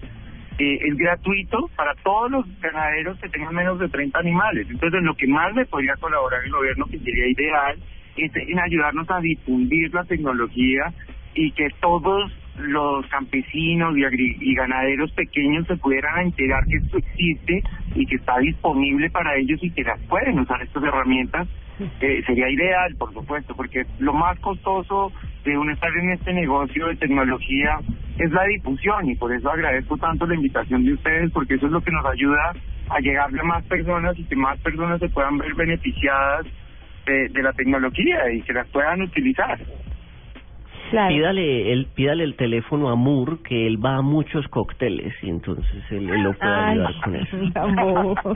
[0.58, 4.66] eh, es gratuito para todos los ganaderos que tengan menos de 30 animales.
[4.68, 7.78] Entonces, en lo que más me podría colaborar el gobierno, que sería ideal,
[8.16, 10.92] es en ayudarnos a difundir la tecnología
[11.34, 16.98] y que todos los campesinos y, agri- y ganaderos pequeños se pudieran enterar que esto
[16.98, 17.62] existe
[17.94, 21.48] y que está disponible para ellos y que las pueden usar estas herramientas.
[22.00, 25.10] Eh, sería ideal, por supuesto, porque lo más costoso
[25.44, 27.78] de uno estar en este negocio de tecnología
[28.18, 31.72] es la difusión y por eso agradezco tanto la invitación de ustedes porque eso es
[31.72, 32.52] lo que nos ayuda
[32.90, 36.46] a llegarle a más personas y que más personas se puedan ver beneficiadas
[37.06, 39.58] de, de la tecnología y que las puedan utilizar.
[40.92, 45.82] Pídale el, pídale el teléfono a Moore, que él va a muchos cócteles y entonces
[45.90, 47.36] él, él lo puede Ay, ayudar con eso.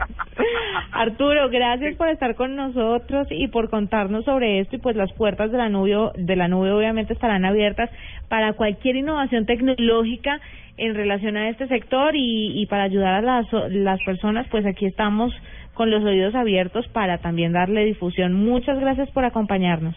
[0.92, 5.52] Arturo, gracias por estar con nosotros y por contarnos sobre esto y pues las puertas
[5.52, 7.90] de la nube de la nube obviamente estarán abiertas
[8.28, 10.40] para cualquier innovación tecnológica
[10.78, 14.86] en relación a este sector y, y para ayudar a las las personas, pues aquí
[14.86, 15.32] estamos
[15.74, 18.32] con los oídos abiertos para también darle difusión.
[18.32, 19.94] Muchas gracias por acompañarnos.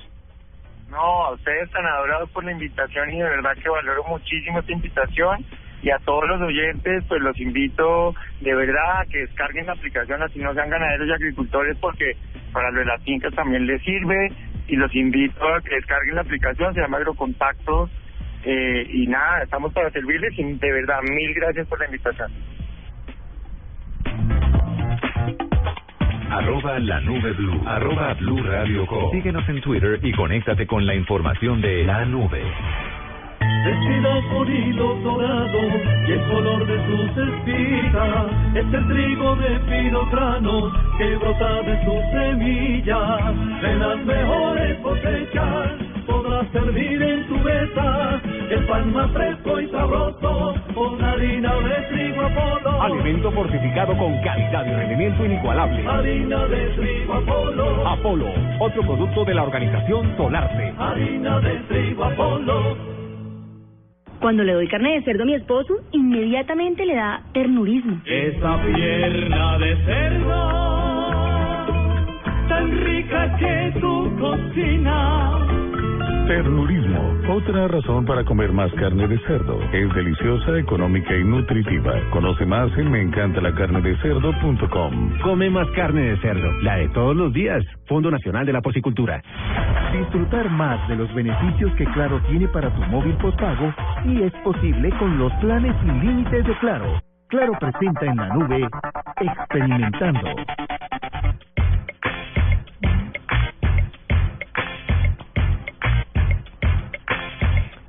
[0.90, 4.72] No, a ustedes tan adorados por la invitación y de verdad que valoro muchísimo esta
[4.72, 5.46] invitación.
[5.82, 10.22] Y a todos los oyentes pues los invito de verdad a que descarguen la aplicación
[10.22, 12.18] así no sean ganaderos y agricultores porque
[12.52, 14.32] para lo de las fincas también les sirve.
[14.68, 17.90] Y los invito a que descarguen la aplicación, se llama Agrocontactos.
[18.46, 22.32] Eh, y nada, estamos para servirles y de verdad mil gracias por la invitación.
[26.32, 27.62] Arroba la nube blue.
[27.66, 29.12] Arroba blue radio com.
[29.12, 32.44] Síguenos en Twitter y conéctate con la información de la nube.
[33.66, 35.74] Vestidos con hilos dorados
[36.08, 41.86] y el color de sus espigas es el trigo de fino grano que brota de
[41.86, 43.62] sus semillas.
[43.62, 45.72] De las mejores cosechas
[46.06, 48.22] podrás servir en tu mesa
[48.52, 52.82] el pan más fresco y sabroso con harina de trigo Apolo.
[52.82, 55.86] Alimento fortificado con calidad y rendimiento inigualable.
[55.88, 57.88] Harina de trigo Apolo.
[57.88, 58.26] Apolo,
[58.60, 60.74] otro producto de la organización Solarte.
[60.80, 62.78] Harina de trigo Apolo.
[64.20, 68.02] Cuando le doy carne de cerdo a mi esposo, inmediatamente le da ternurismo.
[68.06, 70.50] Esa pierna de cerdo,
[72.50, 75.69] tan rica que tu cocina.
[76.30, 79.60] Ternurismo, otra razón para comer más carne de cerdo.
[79.74, 81.94] Es deliciosa, económica y nutritiva.
[82.12, 85.20] Conoce más en meencantalacarnedecerdo.com.
[85.24, 87.66] Come más carne de cerdo, la de todos los días.
[87.88, 89.24] Fondo Nacional de la Porcicultura.
[89.92, 93.74] Disfrutar más de los beneficios que Claro tiene para tu móvil postpago
[94.06, 97.02] y es posible con los planes sin límites de Claro.
[97.30, 98.70] Claro presenta en la nube
[99.20, 100.30] Experimentando.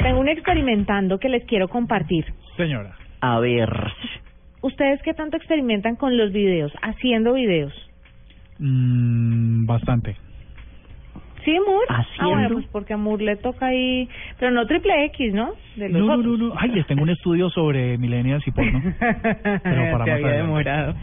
[0.02, 2.24] Tengo un experimentando que les quiero compartir.
[2.56, 2.96] Señora.
[3.20, 3.68] A ver.
[4.62, 7.72] ¿Ustedes qué tanto experimentan con los videos, haciendo videos?
[8.58, 10.16] Mm, bastante.
[11.44, 11.86] ¿Sí, Moore?
[11.88, 12.30] Ah, ¿Haciendo?
[12.34, 14.06] bueno, pues porque a Moore le toca ahí...
[14.38, 15.52] Pero no triple X, ¿no?
[15.76, 16.54] De los No, no, no, no.
[16.58, 18.82] Ay, les tengo un estudio sobre millennials y porno.
[19.00, 19.02] Pero
[19.62, 20.36] para Te más había adelante.
[20.36, 20.94] demorado.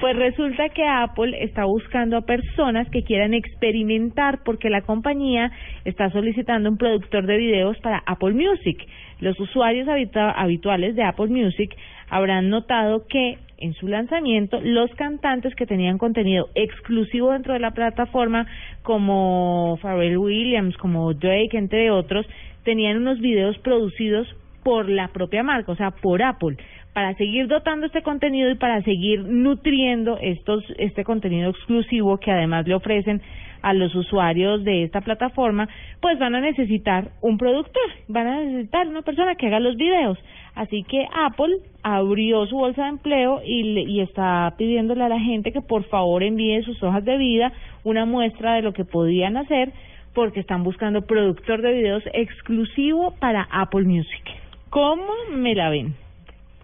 [0.00, 5.50] Pues resulta que Apple está buscando a personas que quieran experimentar porque la compañía
[5.86, 8.86] está solicitando un productor de videos para Apple Music.
[9.20, 11.74] Los usuarios habituales de Apple Music
[12.10, 17.70] habrán notado que en su lanzamiento los cantantes que tenían contenido exclusivo dentro de la
[17.70, 18.46] plataforma
[18.82, 22.26] como Pharrell Williams, como Drake, entre otros,
[22.64, 24.26] tenían unos videos producidos
[24.62, 26.56] por la propia marca, o sea, por Apple,
[26.92, 32.66] para seguir dotando este contenido y para seguir nutriendo estos este contenido exclusivo que además
[32.66, 33.20] le ofrecen
[33.62, 35.68] a los usuarios de esta plataforma,
[36.00, 40.18] pues van a necesitar un productor, van a necesitar una persona que haga los videos.
[40.54, 45.20] Así que Apple abrió su bolsa de empleo y, le- y está pidiéndole a la
[45.20, 47.52] gente que por favor envíe sus hojas de vida,
[47.84, 49.72] una muestra de lo que podían hacer,
[50.14, 54.24] porque están buscando productor de videos exclusivo para Apple Music.
[54.70, 55.94] ¿Cómo me la ven?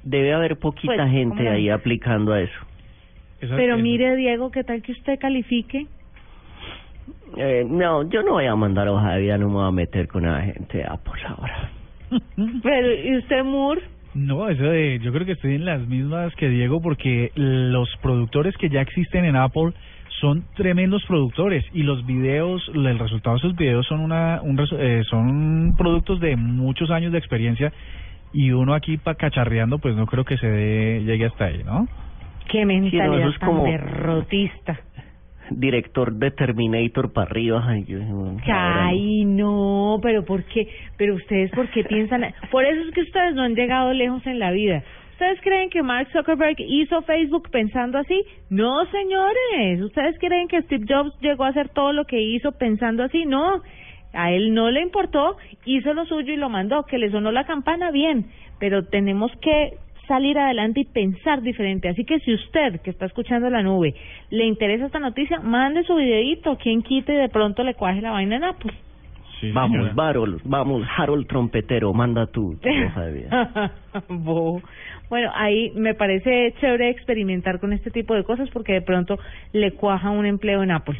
[0.06, 2.60] Debe haber poquita Pues, ¿cómo gente ahí aplicando a eso.
[3.40, 5.88] Pero mire, Diego, ¿qué tal que usted califique?
[7.36, 10.06] Eh, no, yo no voy a mandar hoja de vida, no me voy a meter
[10.06, 11.70] con la gente de Apple ahora.
[12.62, 13.82] Pero, ¿y usted, Moore?
[14.14, 18.56] No, eso de, yo creo que estoy en las mismas que Diego porque los productores
[18.58, 19.72] que ya existen en Apple
[20.20, 25.02] son tremendos productores y los videos, el resultado de esos videos son una, un, eh,
[25.10, 27.72] son productos de muchos años de experiencia
[28.36, 31.88] y uno aquí pa cacharreando pues no creo que se dé, llegue hasta ahí, ¿no?
[32.50, 34.78] Qué mentalidad eso es tan como- derrotista.
[35.48, 37.64] Director de Terminator para arriba.
[37.66, 37.98] Ay, yo,
[38.52, 40.66] Ay, no, pero ¿por qué?
[40.96, 42.24] Pero ustedes, ¿por qué piensan?
[42.50, 44.82] Por eso es que ustedes no han llegado lejos en la vida.
[45.12, 48.22] ¿Ustedes creen que Mark Zuckerberg hizo Facebook pensando así?
[48.50, 49.80] No, señores.
[49.82, 53.24] ¿Ustedes creen que Steve Jobs llegó a hacer todo lo que hizo pensando así?
[53.24, 53.62] No.
[54.12, 56.84] A él no le importó, hizo lo suyo y lo mandó.
[56.84, 58.26] Que le sonó la campana, bien.
[58.58, 61.88] Pero tenemos que salir adelante y pensar diferente.
[61.88, 63.94] Así que si usted, que está escuchando la nube,
[64.30, 66.56] le interesa esta noticia, mande su videíto.
[66.56, 68.72] Quien quite y de pronto le cuaje la vaina en Apple.
[69.52, 72.28] vamos, Harold, vamos, Harold Trompetero, manda.
[74.08, 74.62] Bobo.
[75.08, 79.20] Bueno, ahí me parece chévere experimentar con este tipo de cosas porque de pronto
[79.52, 80.98] le cuaja un empleo en Apple.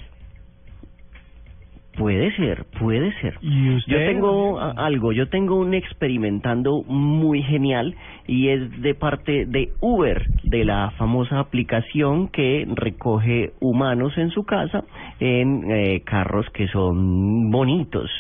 [1.97, 3.39] Puede ser, puede ser.
[3.41, 7.95] ¿Y Yo tengo algo, yo tengo un experimentando muy genial
[8.27, 14.45] y es de parte de Uber, de la famosa aplicación que recoge humanos en su
[14.45, 14.85] casa
[15.21, 18.11] en eh, carros que son bonitos.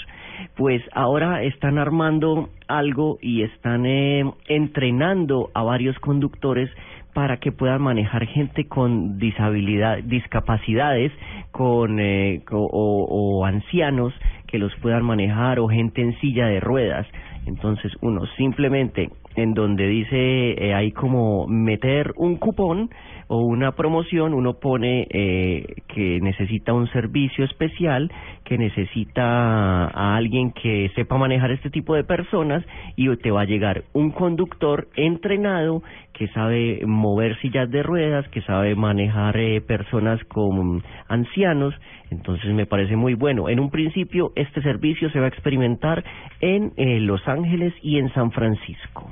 [0.56, 6.70] Pues ahora están armando algo y están eh, entrenando a varios conductores
[7.16, 11.10] para que puedan manejar gente con disabilidad, discapacidades,
[11.50, 14.12] con eh, o ancianos
[14.46, 17.06] que los puedan manejar o gente en silla de ruedas.
[17.46, 22.90] Entonces uno simplemente en donde dice eh, hay como meter un cupón
[23.28, 28.10] o una promoción, uno pone eh, que necesita un servicio especial,
[28.44, 32.64] que necesita a alguien que sepa manejar este tipo de personas
[32.94, 38.42] y te va a llegar un conductor entrenado que sabe mover sillas de ruedas, que
[38.42, 41.74] sabe manejar eh, personas con ancianos,
[42.10, 43.48] entonces me parece muy bueno.
[43.48, 46.04] En un principio este servicio se va a experimentar
[46.40, 49.10] en eh, Los Ángeles y en San Francisco.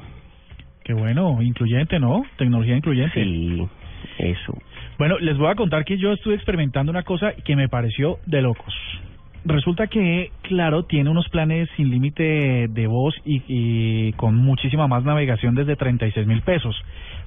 [0.84, 2.24] Qué bueno, incluyente, ¿no?
[2.36, 3.22] Tecnología incluyente.
[3.22, 3.66] Sí,
[4.18, 4.56] eso.
[4.98, 8.42] Bueno, les voy a contar que yo estuve experimentando una cosa que me pareció de
[8.42, 8.74] locos.
[9.46, 15.04] Resulta que, claro, tiene unos planes sin límite de voz y, y con muchísima más
[15.04, 16.74] navegación desde 36 mil pesos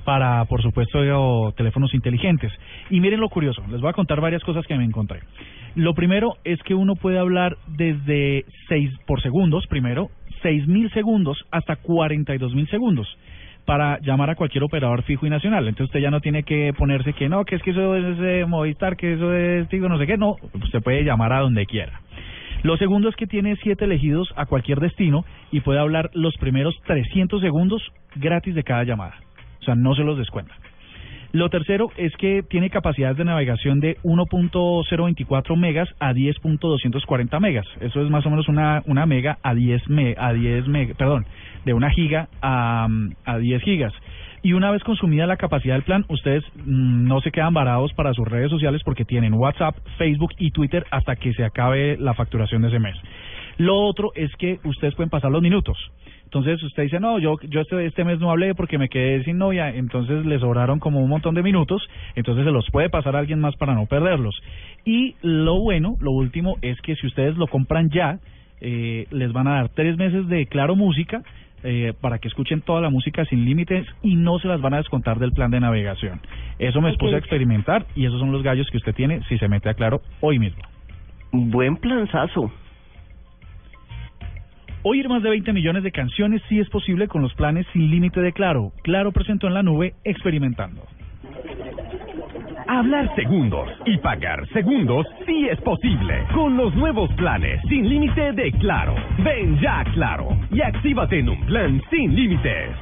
[0.07, 2.51] para, por supuesto, teléfonos inteligentes.
[2.89, 5.19] Y miren lo curioso, les voy a contar varias cosas que me encontré.
[5.75, 10.09] Lo primero es que uno puede hablar desde 6 por segundos, primero,
[10.41, 13.07] 6 mil segundos hasta 42 mil segundos
[13.67, 15.67] para llamar a cualquier operador fijo y nacional.
[15.67, 18.45] Entonces usted ya no tiene que ponerse que no, que es que eso es eh,
[18.47, 21.99] Movistar, que eso es Tigo, no sé qué, no, usted puede llamar a donde quiera.
[22.63, 26.75] Lo segundo es que tiene siete elegidos a cualquier destino y puede hablar los primeros
[26.87, 27.83] 300 segundos
[28.15, 29.15] gratis de cada llamada.
[29.59, 30.55] O sea, no se los descuenta.
[31.33, 37.65] Lo tercero es que tiene capacidades de navegación de 1.024 megas a 10.240 megas.
[37.81, 41.25] Eso es más o menos una, una mega a 10 me, a 10 meg, perdón,
[41.67, 42.87] de una giga a,
[43.25, 43.93] a 10 gigas.
[44.41, 48.13] Y una vez consumida la capacidad del plan, ustedes mm, no se quedan varados para
[48.13, 52.61] sus redes sociales porque tienen WhatsApp, Facebook y Twitter hasta que se acabe la facturación
[52.61, 52.95] de ese mes.
[53.57, 55.77] Lo otro es que ustedes pueden pasar los minutos.
[56.23, 59.37] Entonces usted dice, no, yo, yo este, este mes no hablé porque me quedé sin
[59.37, 61.81] novia, entonces le sobraron como un montón de minutos,
[62.15, 64.35] entonces se los puede pasar a alguien más para no perderlos.
[64.85, 68.19] Y lo bueno, lo último, es que si ustedes lo compran ya,
[68.59, 71.21] eh, les van a dar tres meses de Claro Música
[71.63, 74.77] eh, para que escuchen toda la música sin límites y no se las van a
[74.77, 76.21] descontar del plan de navegación.
[76.59, 79.47] Eso me expuse a experimentar y esos son los gallos que usted tiene si se
[79.47, 80.61] mete a Claro hoy mismo.
[81.31, 82.51] Buen planzazo.
[84.83, 88.21] Oír más de 20 millones de canciones sí es posible con los planes sin límite
[88.21, 88.71] de Claro.
[88.83, 90.83] Claro presentó en la nube experimentando.
[92.67, 98.51] Hablar segundos y pagar segundos sí es posible con los nuevos planes sin límite de
[98.59, 98.93] Claro.
[99.19, 102.75] Ven ya a Claro y actívate en un plan sin límites.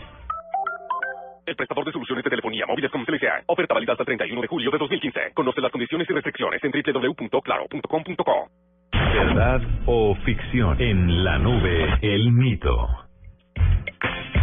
[1.46, 3.44] El prestador de soluciones de telefonía móviles como CLSA.
[3.46, 5.20] Oferta válida hasta el 31 de julio de 2015.
[5.36, 8.50] Conoce las condiciones y restricciones en www.claro.com.co.
[8.92, 10.82] ¿Verdad o ficción?
[10.82, 13.05] En la nube, el mito.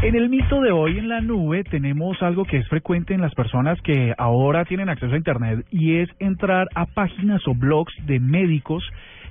[0.03, 3.33] En el mito de hoy en la nube tenemos algo que es frecuente en las
[3.37, 8.19] personas que ahora tienen acceso a Internet y es entrar a páginas o blogs de
[8.19, 8.83] médicos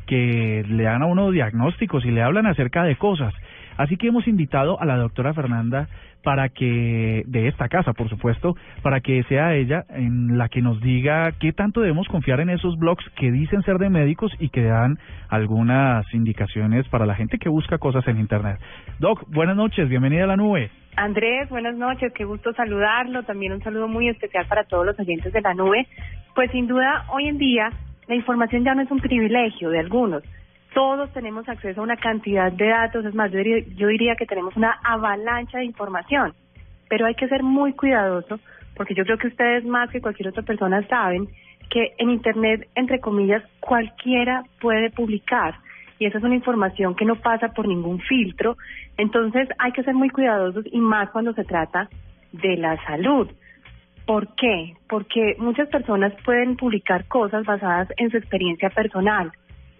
[0.08, 3.34] que le dan a uno diagnósticos y le hablan acerca de cosas.
[3.78, 5.88] Así que hemos invitado a la doctora Fernanda
[6.24, 10.80] para que, de esta casa por supuesto, para que sea ella en la que nos
[10.82, 14.64] diga qué tanto debemos confiar en esos blogs que dicen ser de médicos y que
[14.64, 14.98] dan
[15.30, 18.60] algunas indicaciones para la gente que busca cosas en Internet.
[19.00, 20.70] Doc, buenas noches, bienvenida a la nube.
[20.96, 23.24] Andrés, buenas noches, qué gusto saludarlo.
[23.24, 25.88] También un saludo muy especial para todos los oyentes de la nube.
[26.36, 27.70] Pues sin duda, hoy en día
[28.08, 30.24] la información ya no es un privilegio de algunos.
[30.74, 34.80] Todos tenemos acceso a una cantidad de datos, es más, yo diría, que tenemos una
[34.84, 36.34] avalancha de información,
[36.90, 38.40] pero hay que ser muy cuidadoso
[38.76, 41.28] porque yo creo que ustedes más que cualquier otra persona saben
[41.70, 45.56] que en Internet, entre comillas, cualquiera puede publicar
[46.02, 48.58] y esa es una información que no pasa por ningún filtro,
[48.98, 51.90] entonces hay que ser muy cuidadosos y más cuando se trata
[52.32, 53.30] de la salud.
[54.08, 54.74] ¿Por qué?
[54.90, 59.32] Porque muchas personas pueden publicar cosas basadas en su experiencia personal,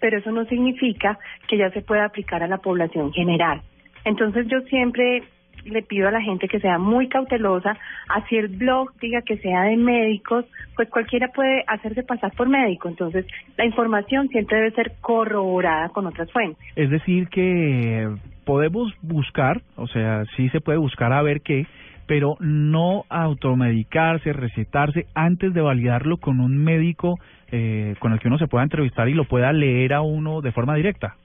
[0.02, 3.62] pero eso no significa que ya se pueda aplicar a la población general.
[4.04, 5.24] Entonces yo siempre
[5.64, 7.78] le pido a la gente que sea muy cautelosa,
[8.10, 10.46] así el blog diga que sea de médicos,
[10.76, 13.26] pues cualquiera puede hacerse pasar por médico, entonces
[13.58, 16.66] la información siempre debe ser corroborada con otras fuentes.
[16.76, 18.10] Es decir, que
[18.44, 21.68] podemos buscar, o sea, sí se puede buscar a ver qué,
[22.12, 27.18] pero no automedicarse, recetarse antes de validarlo con un médico
[27.54, 30.52] eh, con el que uno se pueda entrevistar y lo pueda leer a uno de
[30.52, 31.16] forma directa.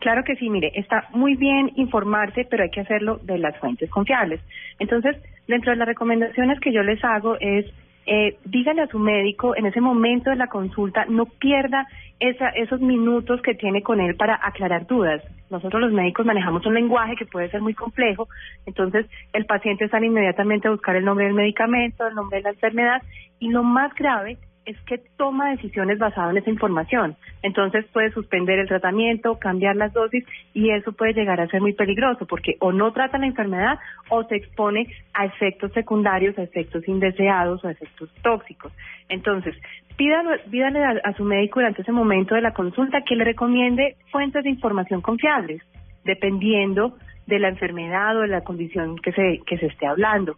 [0.00, 3.88] Claro que sí, mire, está muy bien informarse, pero hay que hacerlo de las fuentes
[3.88, 4.42] confiables.
[4.78, 5.16] Entonces,
[5.48, 7.64] dentro de las recomendaciones que yo les hago es,
[8.06, 11.86] eh, dígale a su médico en ese momento de la consulta, no pierda
[12.20, 15.22] esa, esos minutos que tiene con él para aclarar dudas.
[15.50, 18.28] Nosotros los médicos manejamos un lenguaje que puede ser muy complejo,
[18.66, 22.50] entonces el paciente sale inmediatamente a buscar el nombre del medicamento, el nombre de la
[22.50, 23.02] enfermedad,
[23.38, 27.16] y lo más grave es que toma decisiones basadas en esa información.
[27.42, 31.72] Entonces puede suspender el tratamiento, cambiar las dosis y eso puede llegar a ser muy
[31.72, 36.86] peligroso porque o no trata la enfermedad o se expone a efectos secundarios, a efectos
[36.86, 38.72] indeseados o a efectos tóxicos.
[39.08, 39.54] Entonces,
[39.96, 44.44] pídale a, a su médico durante ese momento de la consulta que le recomiende fuentes
[44.44, 45.62] de información confiables,
[46.04, 46.96] dependiendo
[47.26, 50.36] de la enfermedad o de la condición que se, que se esté hablando.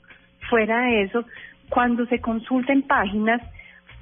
[0.51, 1.25] Fuera de eso,
[1.69, 3.41] cuando se consulten páginas,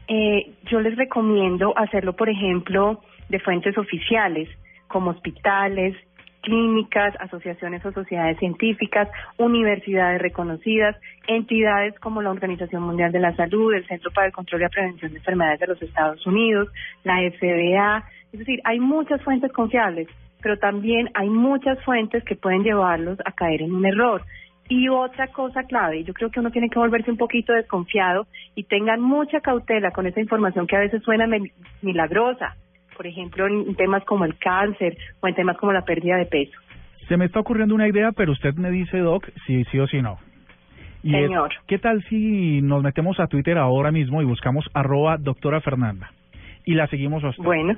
[0.09, 4.49] eh, yo les recomiendo hacerlo, por ejemplo, de fuentes oficiales,
[4.89, 5.97] como hospitales,
[6.43, 10.97] clínicas, asociaciones o sociedades científicas, universidades reconocidas,
[11.27, 14.69] entidades como la Organización Mundial de la Salud, el Centro para el Control y la
[14.69, 16.69] Prevención de Enfermedades de los Estados Unidos,
[17.05, 18.05] la FDA.
[18.33, 20.09] Es decir, hay muchas fuentes confiables,
[20.43, 24.23] pero también hay muchas fuentes que pueden llevarlos a caer en un error.
[24.69, 28.65] Y otra cosa clave, yo creo que uno tiene que volverse un poquito desconfiado y
[28.65, 31.27] tengan mucha cautela con esa información que a veces suena
[31.83, 32.57] milagrosa,
[32.97, 36.59] por ejemplo, en temas como el cáncer o en temas como la pérdida de peso.
[37.09, 40.01] Se me está ocurriendo una idea, pero usted me dice, Doc, si sí o si
[40.01, 40.19] no.
[41.03, 41.51] Y es, Señor.
[41.67, 46.13] ¿Qué tal si nos metemos a Twitter ahora mismo y buscamos arroba doctora Fernanda?
[46.65, 47.43] Y la seguimos a usted.
[47.43, 47.75] Bueno,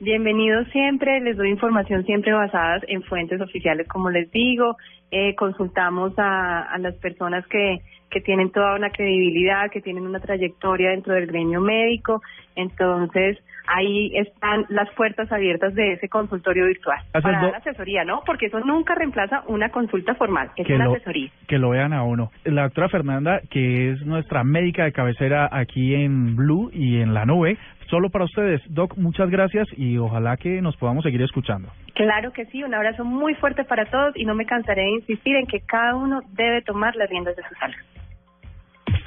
[0.00, 4.76] bienvenidos siempre, les doy información siempre basadas en fuentes oficiales, como les digo,
[5.10, 7.80] eh, consultamos a, a las personas que,
[8.10, 12.22] que tienen toda una credibilidad, que tienen una trayectoria dentro del gremio médico,
[12.56, 18.22] entonces ahí están las puertas abiertas de ese consultorio virtual para dar asesoría, ¿no?
[18.26, 21.30] Porque eso nunca reemplaza una consulta formal, es que una lo, asesoría.
[21.46, 22.30] que lo vean a uno.
[22.44, 27.26] La doctora Fernanda, que es nuestra médica de cabecera aquí en Blue y en la
[27.26, 27.58] nube,
[27.90, 28.62] solo para ustedes.
[28.68, 31.68] Doc, muchas gracias y ojalá que nos podamos seguir escuchando.
[31.94, 35.36] Claro que sí, un abrazo muy fuerte para todos y no me cansaré de insistir
[35.36, 37.76] en que cada uno debe tomar las riendas de su salud.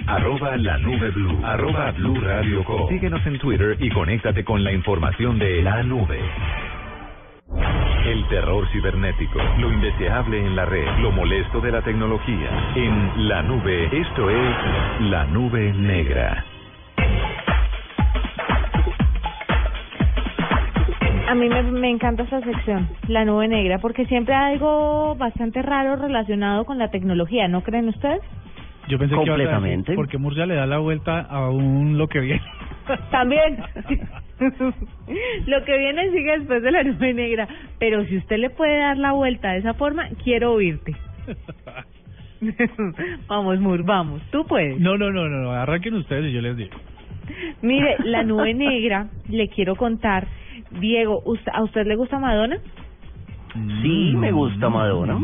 [0.05, 1.39] Arroba la nube blue.
[1.45, 2.89] Arroba blue radio com.
[2.89, 6.19] Síguenos en Twitter y conéctate con la información de la nube.
[8.05, 12.73] El terror cibernético, lo indeseable en la red, lo molesto de la tecnología.
[12.75, 14.55] En la nube, esto es
[15.09, 16.43] la nube negra.
[21.43, 25.95] Mí me, me encanta esta sección, la nube negra, porque siempre hay algo bastante raro
[25.95, 28.21] relacionado con la tecnología, ¿no creen ustedes?
[28.89, 29.93] Yo pensé que Completamente.
[29.95, 32.41] porque Murcia le da la vuelta a un lo que viene.
[33.11, 33.57] También.
[35.45, 37.47] Lo que viene sigue después de la nube negra.
[37.79, 40.93] Pero si usted le puede dar la vuelta de esa forma, quiero oírte.
[43.27, 44.21] vamos, Mur, vamos.
[44.31, 44.79] Tú puedes.
[44.79, 46.75] No, no, no, no, no, arranquen ustedes y yo les digo.
[47.61, 50.27] Mire, la nube negra, le quiero contar.
[50.79, 52.57] Diego, ¿usted- ¿a usted le gusta Madonna?
[53.81, 55.17] Sí, me gusta Madonna.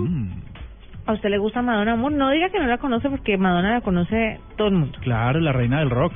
[1.07, 2.11] ¿A usted le gusta Madonna, amor?
[2.11, 4.97] No diga que no la conoce porque Madonna la conoce todo el mundo.
[5.01, 6.13] Claro, la reina del rock.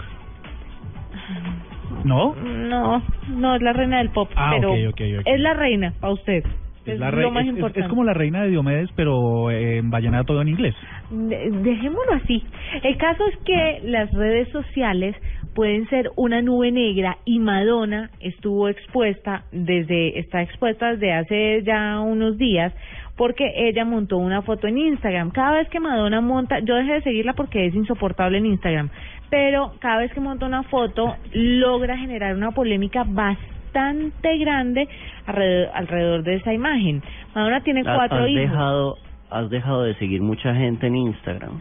[2.03, 2.35] ¿No?
[2.35, 5.23] No, no es la reina del pop, Ah, pero ok, ok, ok.
[5.25, 6.43] es la reina para usted.
[6.85, 7.79] Es, Es, la lo más es- importante.
[7.81, 10.75] es como la reina de Diomedes, pero eh, en vallenato en inglés.
[11.09, 12.45] De- Dejémoslo así.
[12.83, 15.15] El caso es que las redes sociales
[15.53, 21.99] pueden ser una nube negra y Madonna estuvo expuesta desde está expuesta desde hace ya
[21.99, 22.73] unos días
[23.15, 25.31] porque ella montó una foto en Instagram.
[25.31, 28.89] Cada vez que Madonna monta, yo dejé de seguirla porque es insoportable en Instagram,
[29.29, 34.87] pero cada vez que monta una foto logra generar una polémica bastante grande
[35.25, 37.03] alrededor, alrededor de esa imagen.
[37.35, 38.49] Madonna tiene cuatro has hijos.
[38.49, 38.97] dejado
[39.29, 41.59] has dejado de seguir mucha gente en Instagram.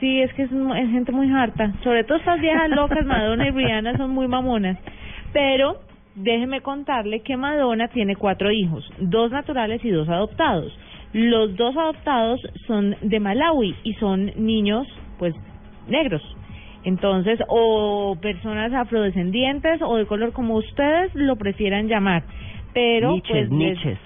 [0.00, 1.72] Sí, es que es, es gente muy harta.
[1.84, 4.78] Sobre todo estas viejas locas, Madonna y Rihanna, son muy mamonas.
[5.32, 5.76] Pero
[6.14, 10.76] déjeme contarle que Madonna tiene cuatro hijos, dos naturales y dos adoptados.
[11.12, 14.86] Los dos adoptados son de Malawi y son niños,
[15.18, 15.34] pues,
[15.88, 16.22] negros.
[16.84, 22.22] Entonces, o personas afrodescendientes o de color como ustedes lo prefieran llamar.
[22.72, 23.98] Pero, Niches, pues, les- niches.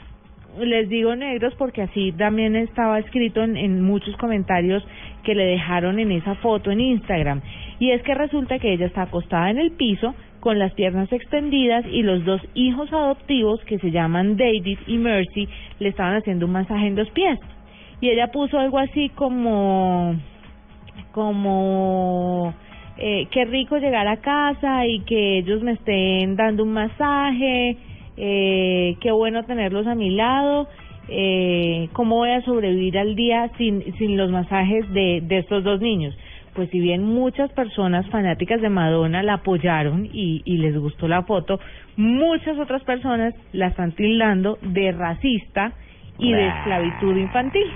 [0.60, 4.82] les digo negros porque así también estaba escrito en, en muchos comentarios
[5.24, 7.40] que le dejaron en esa foto en Instagram.
[7.80, 11.84] Y es que resulta que ella está acostada en el piso con las piernas extendidas
[11.90, 15.48] y los dos hijos adoptivos que se llaman David y Mercy
[15.78, 17.38] le estaban haciendo un masaje en los pies.
[18.00, 20.14] Y ella puso algo así como
[21.12, 22.52] como
[22.98, 27.76] eh, qué rico llegar a casa y que ellos me estén dando un masaje,
[28.16, 30.68] eh, qué bueno tenerlos a mi lado,
[31.08, 35.80] eh, cómo voy a sobrevivir al día sin, sin los masajes de, de estos dos
[35.80, 36.16] niños.
[36.54, 41.22] Pues si bien muchas personas fanáticas de Madonna la apoyaron y, y les gustó la
[41.22, 41.58] foto,
[41.96, 45.72] muchas otras personas la están tildando de racista
[46.18, 46.58] y de Bah.
[46.58, 47.66] esclavitud infantil.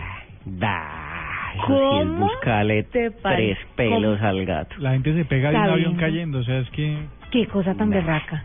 [1.54, 2.30] Sí es ¿Cómo
[2.92, 4.76] te tres pelos al gato.
[4.78, 6.96] La gente se pega de un avión cayendo, o sea, es que...
[7.32, 8.44] Qué cosa tan berraca.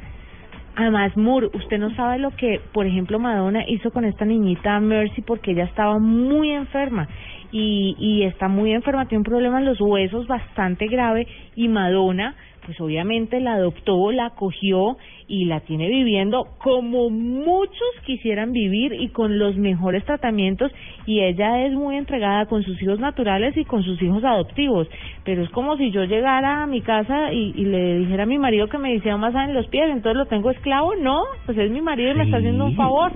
[0.75, 5.21] Además, Moore, usted no sabe lo que, por ejemplo, Madonna hizo con esta niñita Mercy
[5.21, 7.07] porque ella estaba muy enferma
[7.51, 12.35] y, y está muy enferma, tiene un problema en los huesos bastante grave y Madonna,
[12.65, 14.97] pues obviamente la adoptó, la acogió
[15.27, 20.71] y la tiene viviendo como muchos quisieran vivir y con los mejores tratamientos
[21.05, 24.87] y ella es muy entregada con sus hijos naturales y con sus hijos adoptivos.
[25.23, 28.37] Pero es como si yo llegara a mi casa y, y le dijera a mi
[28.37, 30.95] marido que me hiciera masaje en los pies, entonces lo tengo esclavo.
[30.95, 33.11] No, pues es mi marido y me está haciendo un favor.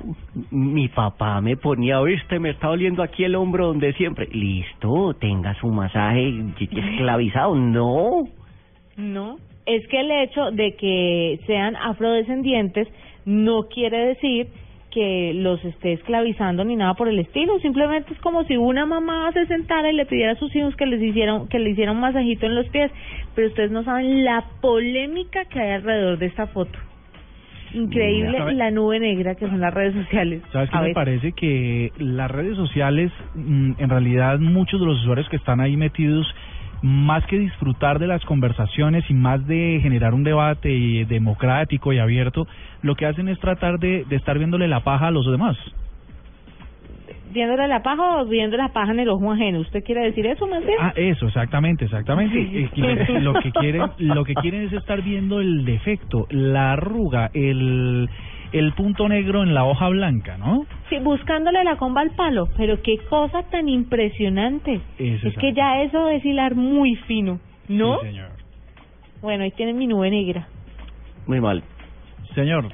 [0.51, 4.27] Mi papá me ponía, viste, me está doliendo aquí el hombro donde siempre.
[4.31, 7.55] Listo, tenga su masaje esclavizado.
[7.55, 8.25] No.
[8.97, 12.87] No, es que el hecho de que sean afrodescendientes
[13.25, 14.47] no quiere decir
[14.89, 19.31] que los esté esclavizando ni nada por el estilo, simplemente es como si una mamá
[19.33, 22.01] se sentara y le pidiera a sus hijos que les hicieran que le hicieran un
[22.01, 22.89] masajito en los pies,
[23.35, 26.79] pero ustedes no saben la polémica que hay alrededor de esta foto.
[27.73, 28.53] Increíble ¿Sabe?
[28.53, 30.41] la nube negra que son las redes sociales.
[30.51, 30.95] ¿Sabes qué A me veces.
[30.95, 31.31] parece?
[31.33, 36.25] Que las redes sociales, mm, en realidad muchos de los usuarios que están ahí metidos,
[36.81, 42.47] más que disfrutar de las conversaciones y más de generar un debate democrático y abierto,
[42.81, 45.57] lo que hacen es tratar de, de estar viéndole la paja a los demás.
[47.31, 49.59] ¿Viéndole la paja o viendo la paja en el ojo ajeno?
[49.59, 50.77] ¿Usted quiere decir eso, más bien?
[50.79, 52.35] Ah, eso, exactamente, exactamente.
[53.19, 58.09] Lo que quieren, lo que quieren es estar viendo el defecto, la arruga, el,
[58.51, 60.65] el punto negro en la hoja blanca, ¿no?
[60.89, 64.79] Sí, buscándole la comba al palo, pero qué cosa tan impresionante.
[64.97, 67.99] Eso es que ya eso es hilar muy fino, ¿no?
[68.01, 68.29] Sí, señor.
[69.21, 70.47] Bueno, ahí tienen mi nube negra.
[71.25, 71.63] Muy mal.
[72.35, 72.65] Señor.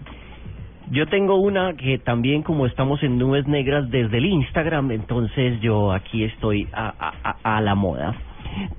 [0.92, 5.92] Yo tengo una que también como estamos en nubes negras desde el Instagram, entonces yo
[5.94, 8.14] aquí estoy a, a, a- a la moda.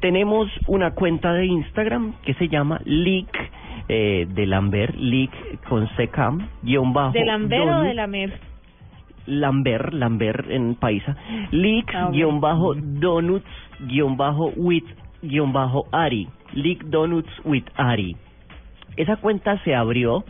[0.01, 3.51] Tenemos una cuenta de Instagram que se llama Leak
[3.89, 7.13] eh, de Lambert, Leak con CK, guion bajo.
[7.13, 8.33] ¿De Lambert o de la Mer?
[9.27, 11.17] Lambert, Lambert en paisa,
[11.51, 13.47] Leak, Ah, guion bajo Donuts,
[13.81, 14.85] guion bajo with,
[15.23, 18.17] guion bajo Ari, Leak Donuts with Ari.
[18.97, 20.25] Esa cuenta se abrió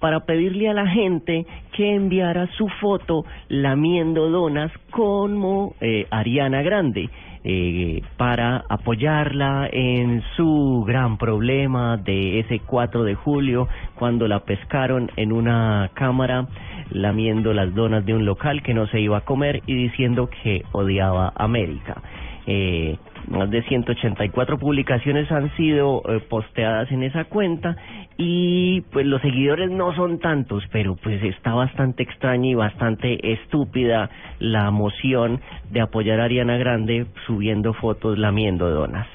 [0.00, 7.10] para pedirle a la gente que enviara su foto lamiendo donas como eh, Ariana Grande.
[7.42, 15.10] Eh, para apoyarla en su gran problema de ese 4 de julio cuando la pescaron
[15.16, 16.46] en una cámara
[16.90, 20.64] lamiendo las donas de un local que no se iba a comer y diciendo que
[20.72, 22.02] odiaba América.
[22.46, 22.98] Eh,
[23.30, 27.76] más de 184 publicaciones han sido eh, posteadas en esa cuenta
[28.18, 34.10] y pues los seguidores no son tantos, pero pues está bastante extraña y bastante estúpida
[34.38, 39.06] la moción de apoyar a Ariana Grande subiendo fotos lamiendo donas.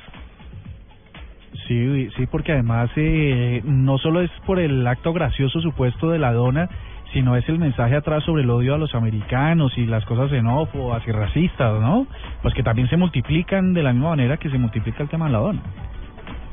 [1.67, 6.31] Sí, sí, porque además eh, no solo es por el acto gracioso supuesto de la
[6.31, 6.69] dona,
[7.15, 11.01] sino es el mensaje atrás sobre el odio a los americanos y las cosas xenófobas
[11.07, 12.07] y racistas, ¿no?
[12.41, 15.31] Pues que también se multiplican de la misma manera que se multiplica el tema de
[15.31, 15.61] la dona.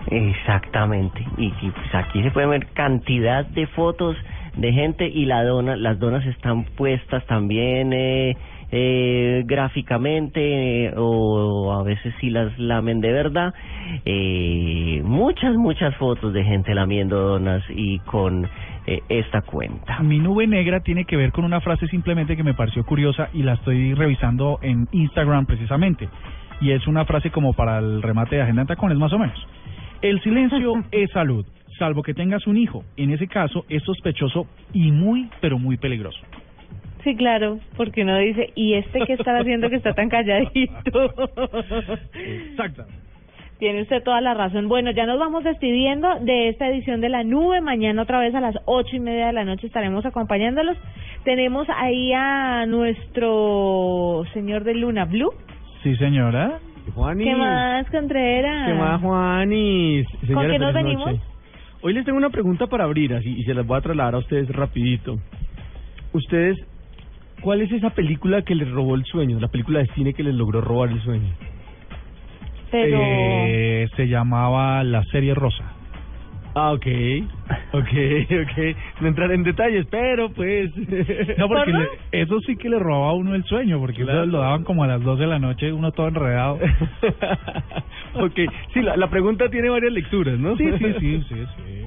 [0.06, 1.26] Exactamente.
[1.36, 4.16] Y, pues aquí se puede ver cantidad de fotos
[4.56, 8.36] de gente y la dona, las donas están puestas también eh,
[8.74, 13.52] eh, gráficamente eh, o a veces sí las lamen de verdad.
[14.06, 18.48] Eh, muchas, muchas fotos de gente lamiendo donas y con
[18.87, 20.01] eh, esta cuenta.
[20.01, 23.43] Mi nube negra tiene que ver con una frase simplemente que me pareció curiosa y
[23.43, 26.09] la estoy revisando en Instagram precisamente.
[26.61, 29.39] Y es una frase como para el remate de Agenda en Tacones, más o menos.
[30.01, 31.47] El silencio es salud,
[31.78, 32.85] salvo que tengas un hijo.
[32.97, 36.20] En ese caso es sospechoso y muy, pero muy peligroso.
[37.05, 41.12] Sí, claro, porque uno dice, ¿y este qué está haciendo que está tan calladito?
[42.14, 42.85] Exacto.
[43.62, 44.66] Tiene usted toda la razón.
[44.66, 47.60] Bueno, ya nos vamos despidiendo de esta edición de La Nube.
[47.60, 50.76] Mañana otra vez a las ocho y media de la noche estaremos acompañándolos.
[51.22, 55.32] Tenemos ahí a nuestro señor de Luna Blue.
[55.84, 56.58] Sí, señora.
[56.92, 57.24] Juanis.
[57.24, 58.66] ¿Qué más, Contreras?
[58.66, 60.08] ¿Qué más, Juanis?
[60.26, 61.06] Señores, qué nos venimos?
[61.06, 61.20] noche.
[61.82, 64.18] Hoy les tengo una pregunta para abrir así, y se las voy a trasladar a
[64.18, 65.20] ustedes rapidito.
[66.12, 66.58] Ustedes,
[67.40, 69.38] ¿cuál es esa película que les robó el sueño?
[69.38, 71.32] La película de cine que les logró robar el sueño.
[72.72, 75.64] Pero Eh, se llamaba La Serie Rosa.
[76.54, 76.86] Ah, ok,
[77.72, 77.88] ok,
[78.42, 78.76] ok.
[79.00, 80.70] No entrar en detalles, pero pues...
[81.38, 84.40] No, porque le- eso sí que le robaba a uno el sueño, porque eso lo
[84.40, 86.58] daban como a las 2 de la noche, uno todo enredado.
[88.14, 88.38] ok,
[88.74, 90.56] sí, la, la pregunta tiene varias lecturas, ¿no?
[90.56, 91.86] Sí, sí, sí, sí, sí.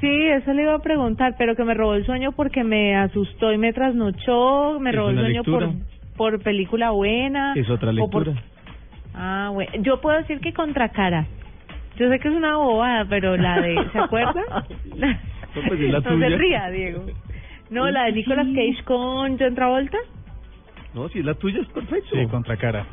[0.00, 3.52] sí, eso le iba a preguntar, pero que me robó el sueño porque me asustó
[3.52, 5.86] y me trasnochó, me robó el sueño por lectura.
[6.16, 7.54] por película buena.
[7.56, 8.42] Es otra o por- lectura.
[9.14, 11.26] Ah, bueno, yo puedo decir que Contracara.
[11.96, 14.42] Yo sé que es una bobada, pero la de, ¿se acuerda?
[15.54, 17.06] pues es la no se ría, Diego.
[17.70, 19.98] No, la de Nicolas Cage con John Travolta.
[20.92, 22.16] No, si es la tuya es perfecto.
[22.16, 22.84] Sí, contra cara.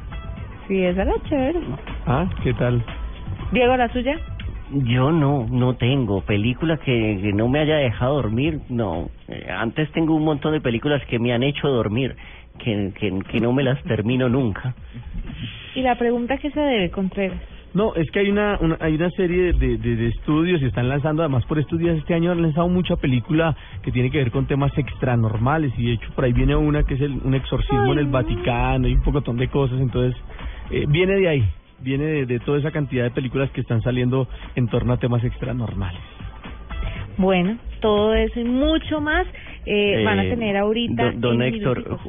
[0.67, 1.59] Sí, esa era chévere.
[2.05, 2.84] Ah, ¿qué tal?
[3.51, 4.17] Diego, la suya.
[4.72, 9.09] Yo no, no tengo película que, que no me haya dejado dormir, no.
[9.28, 12.15] Eh, antes tengo un montón de películas que me han hecho dormir,
[12.64, 14.74] que, que, que no me las termino nunca.
[15.76, 17.39] Y la pregunta que se debe, Contreras.
[17.74, 20.89] No, es que hay una, una hay una serie de, de, de estudios y están
[20.89, 24.30] lanzando, además por estos días este año han lanzado mucha película que tiene que ver
[24.30, 27.93] con temas extranormales y de hecho por ahí viene una que es el, un exorcismo
[27.93, 30.22] en el Vaticano y un pocotón de cosas, entonces
[30.70, 31.43] eh, viene de ahí,
[31.80, 35.24] viene de, de toda esa cantidad de películas que están saliendo en torno a temas
[35.24, 36.01] extranormales.
[37.18, 39.26] Bueno, todo eso y mucho más
[39.66, 41.03] eh, van a Eh, tener ahorita.
[41.03, 41.99] Don, don Héctor,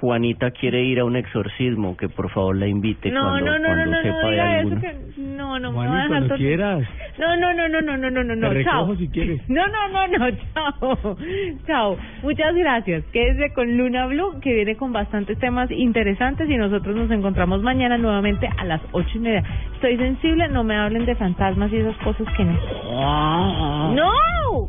[0.00, 3.68] Juanita quiere ir a un exorcismo, que por favor la invite No, cuando, no, no,
[3.68, 4.80] no, cuando no, sepa no de diga eso alguno.
[4.80, 6.88] que no, no me Juani, va a cuando quieras.
[7.18, 8.96] No, no, no, no, no, no, no, no, no, Te chao.
[8.96, 9.40] si quieres.
[9.48, 11.16] No, no, no, no, chao.
[11.66, 11.96] Chao.
[12.22, 13.04] Muchas gracias.
[13.12, 17.96] Quédese con Luna Blue, que viene con bastantes temas interesantes y nosotros nos encontramos mañana
[17.96, 19.42] nuevamente a las ocho y media.
[19.74, 23.94] Estoy sensible, no me hablen de fantasmas y esas cosas que no.
[23.94, 24.68] ¡No!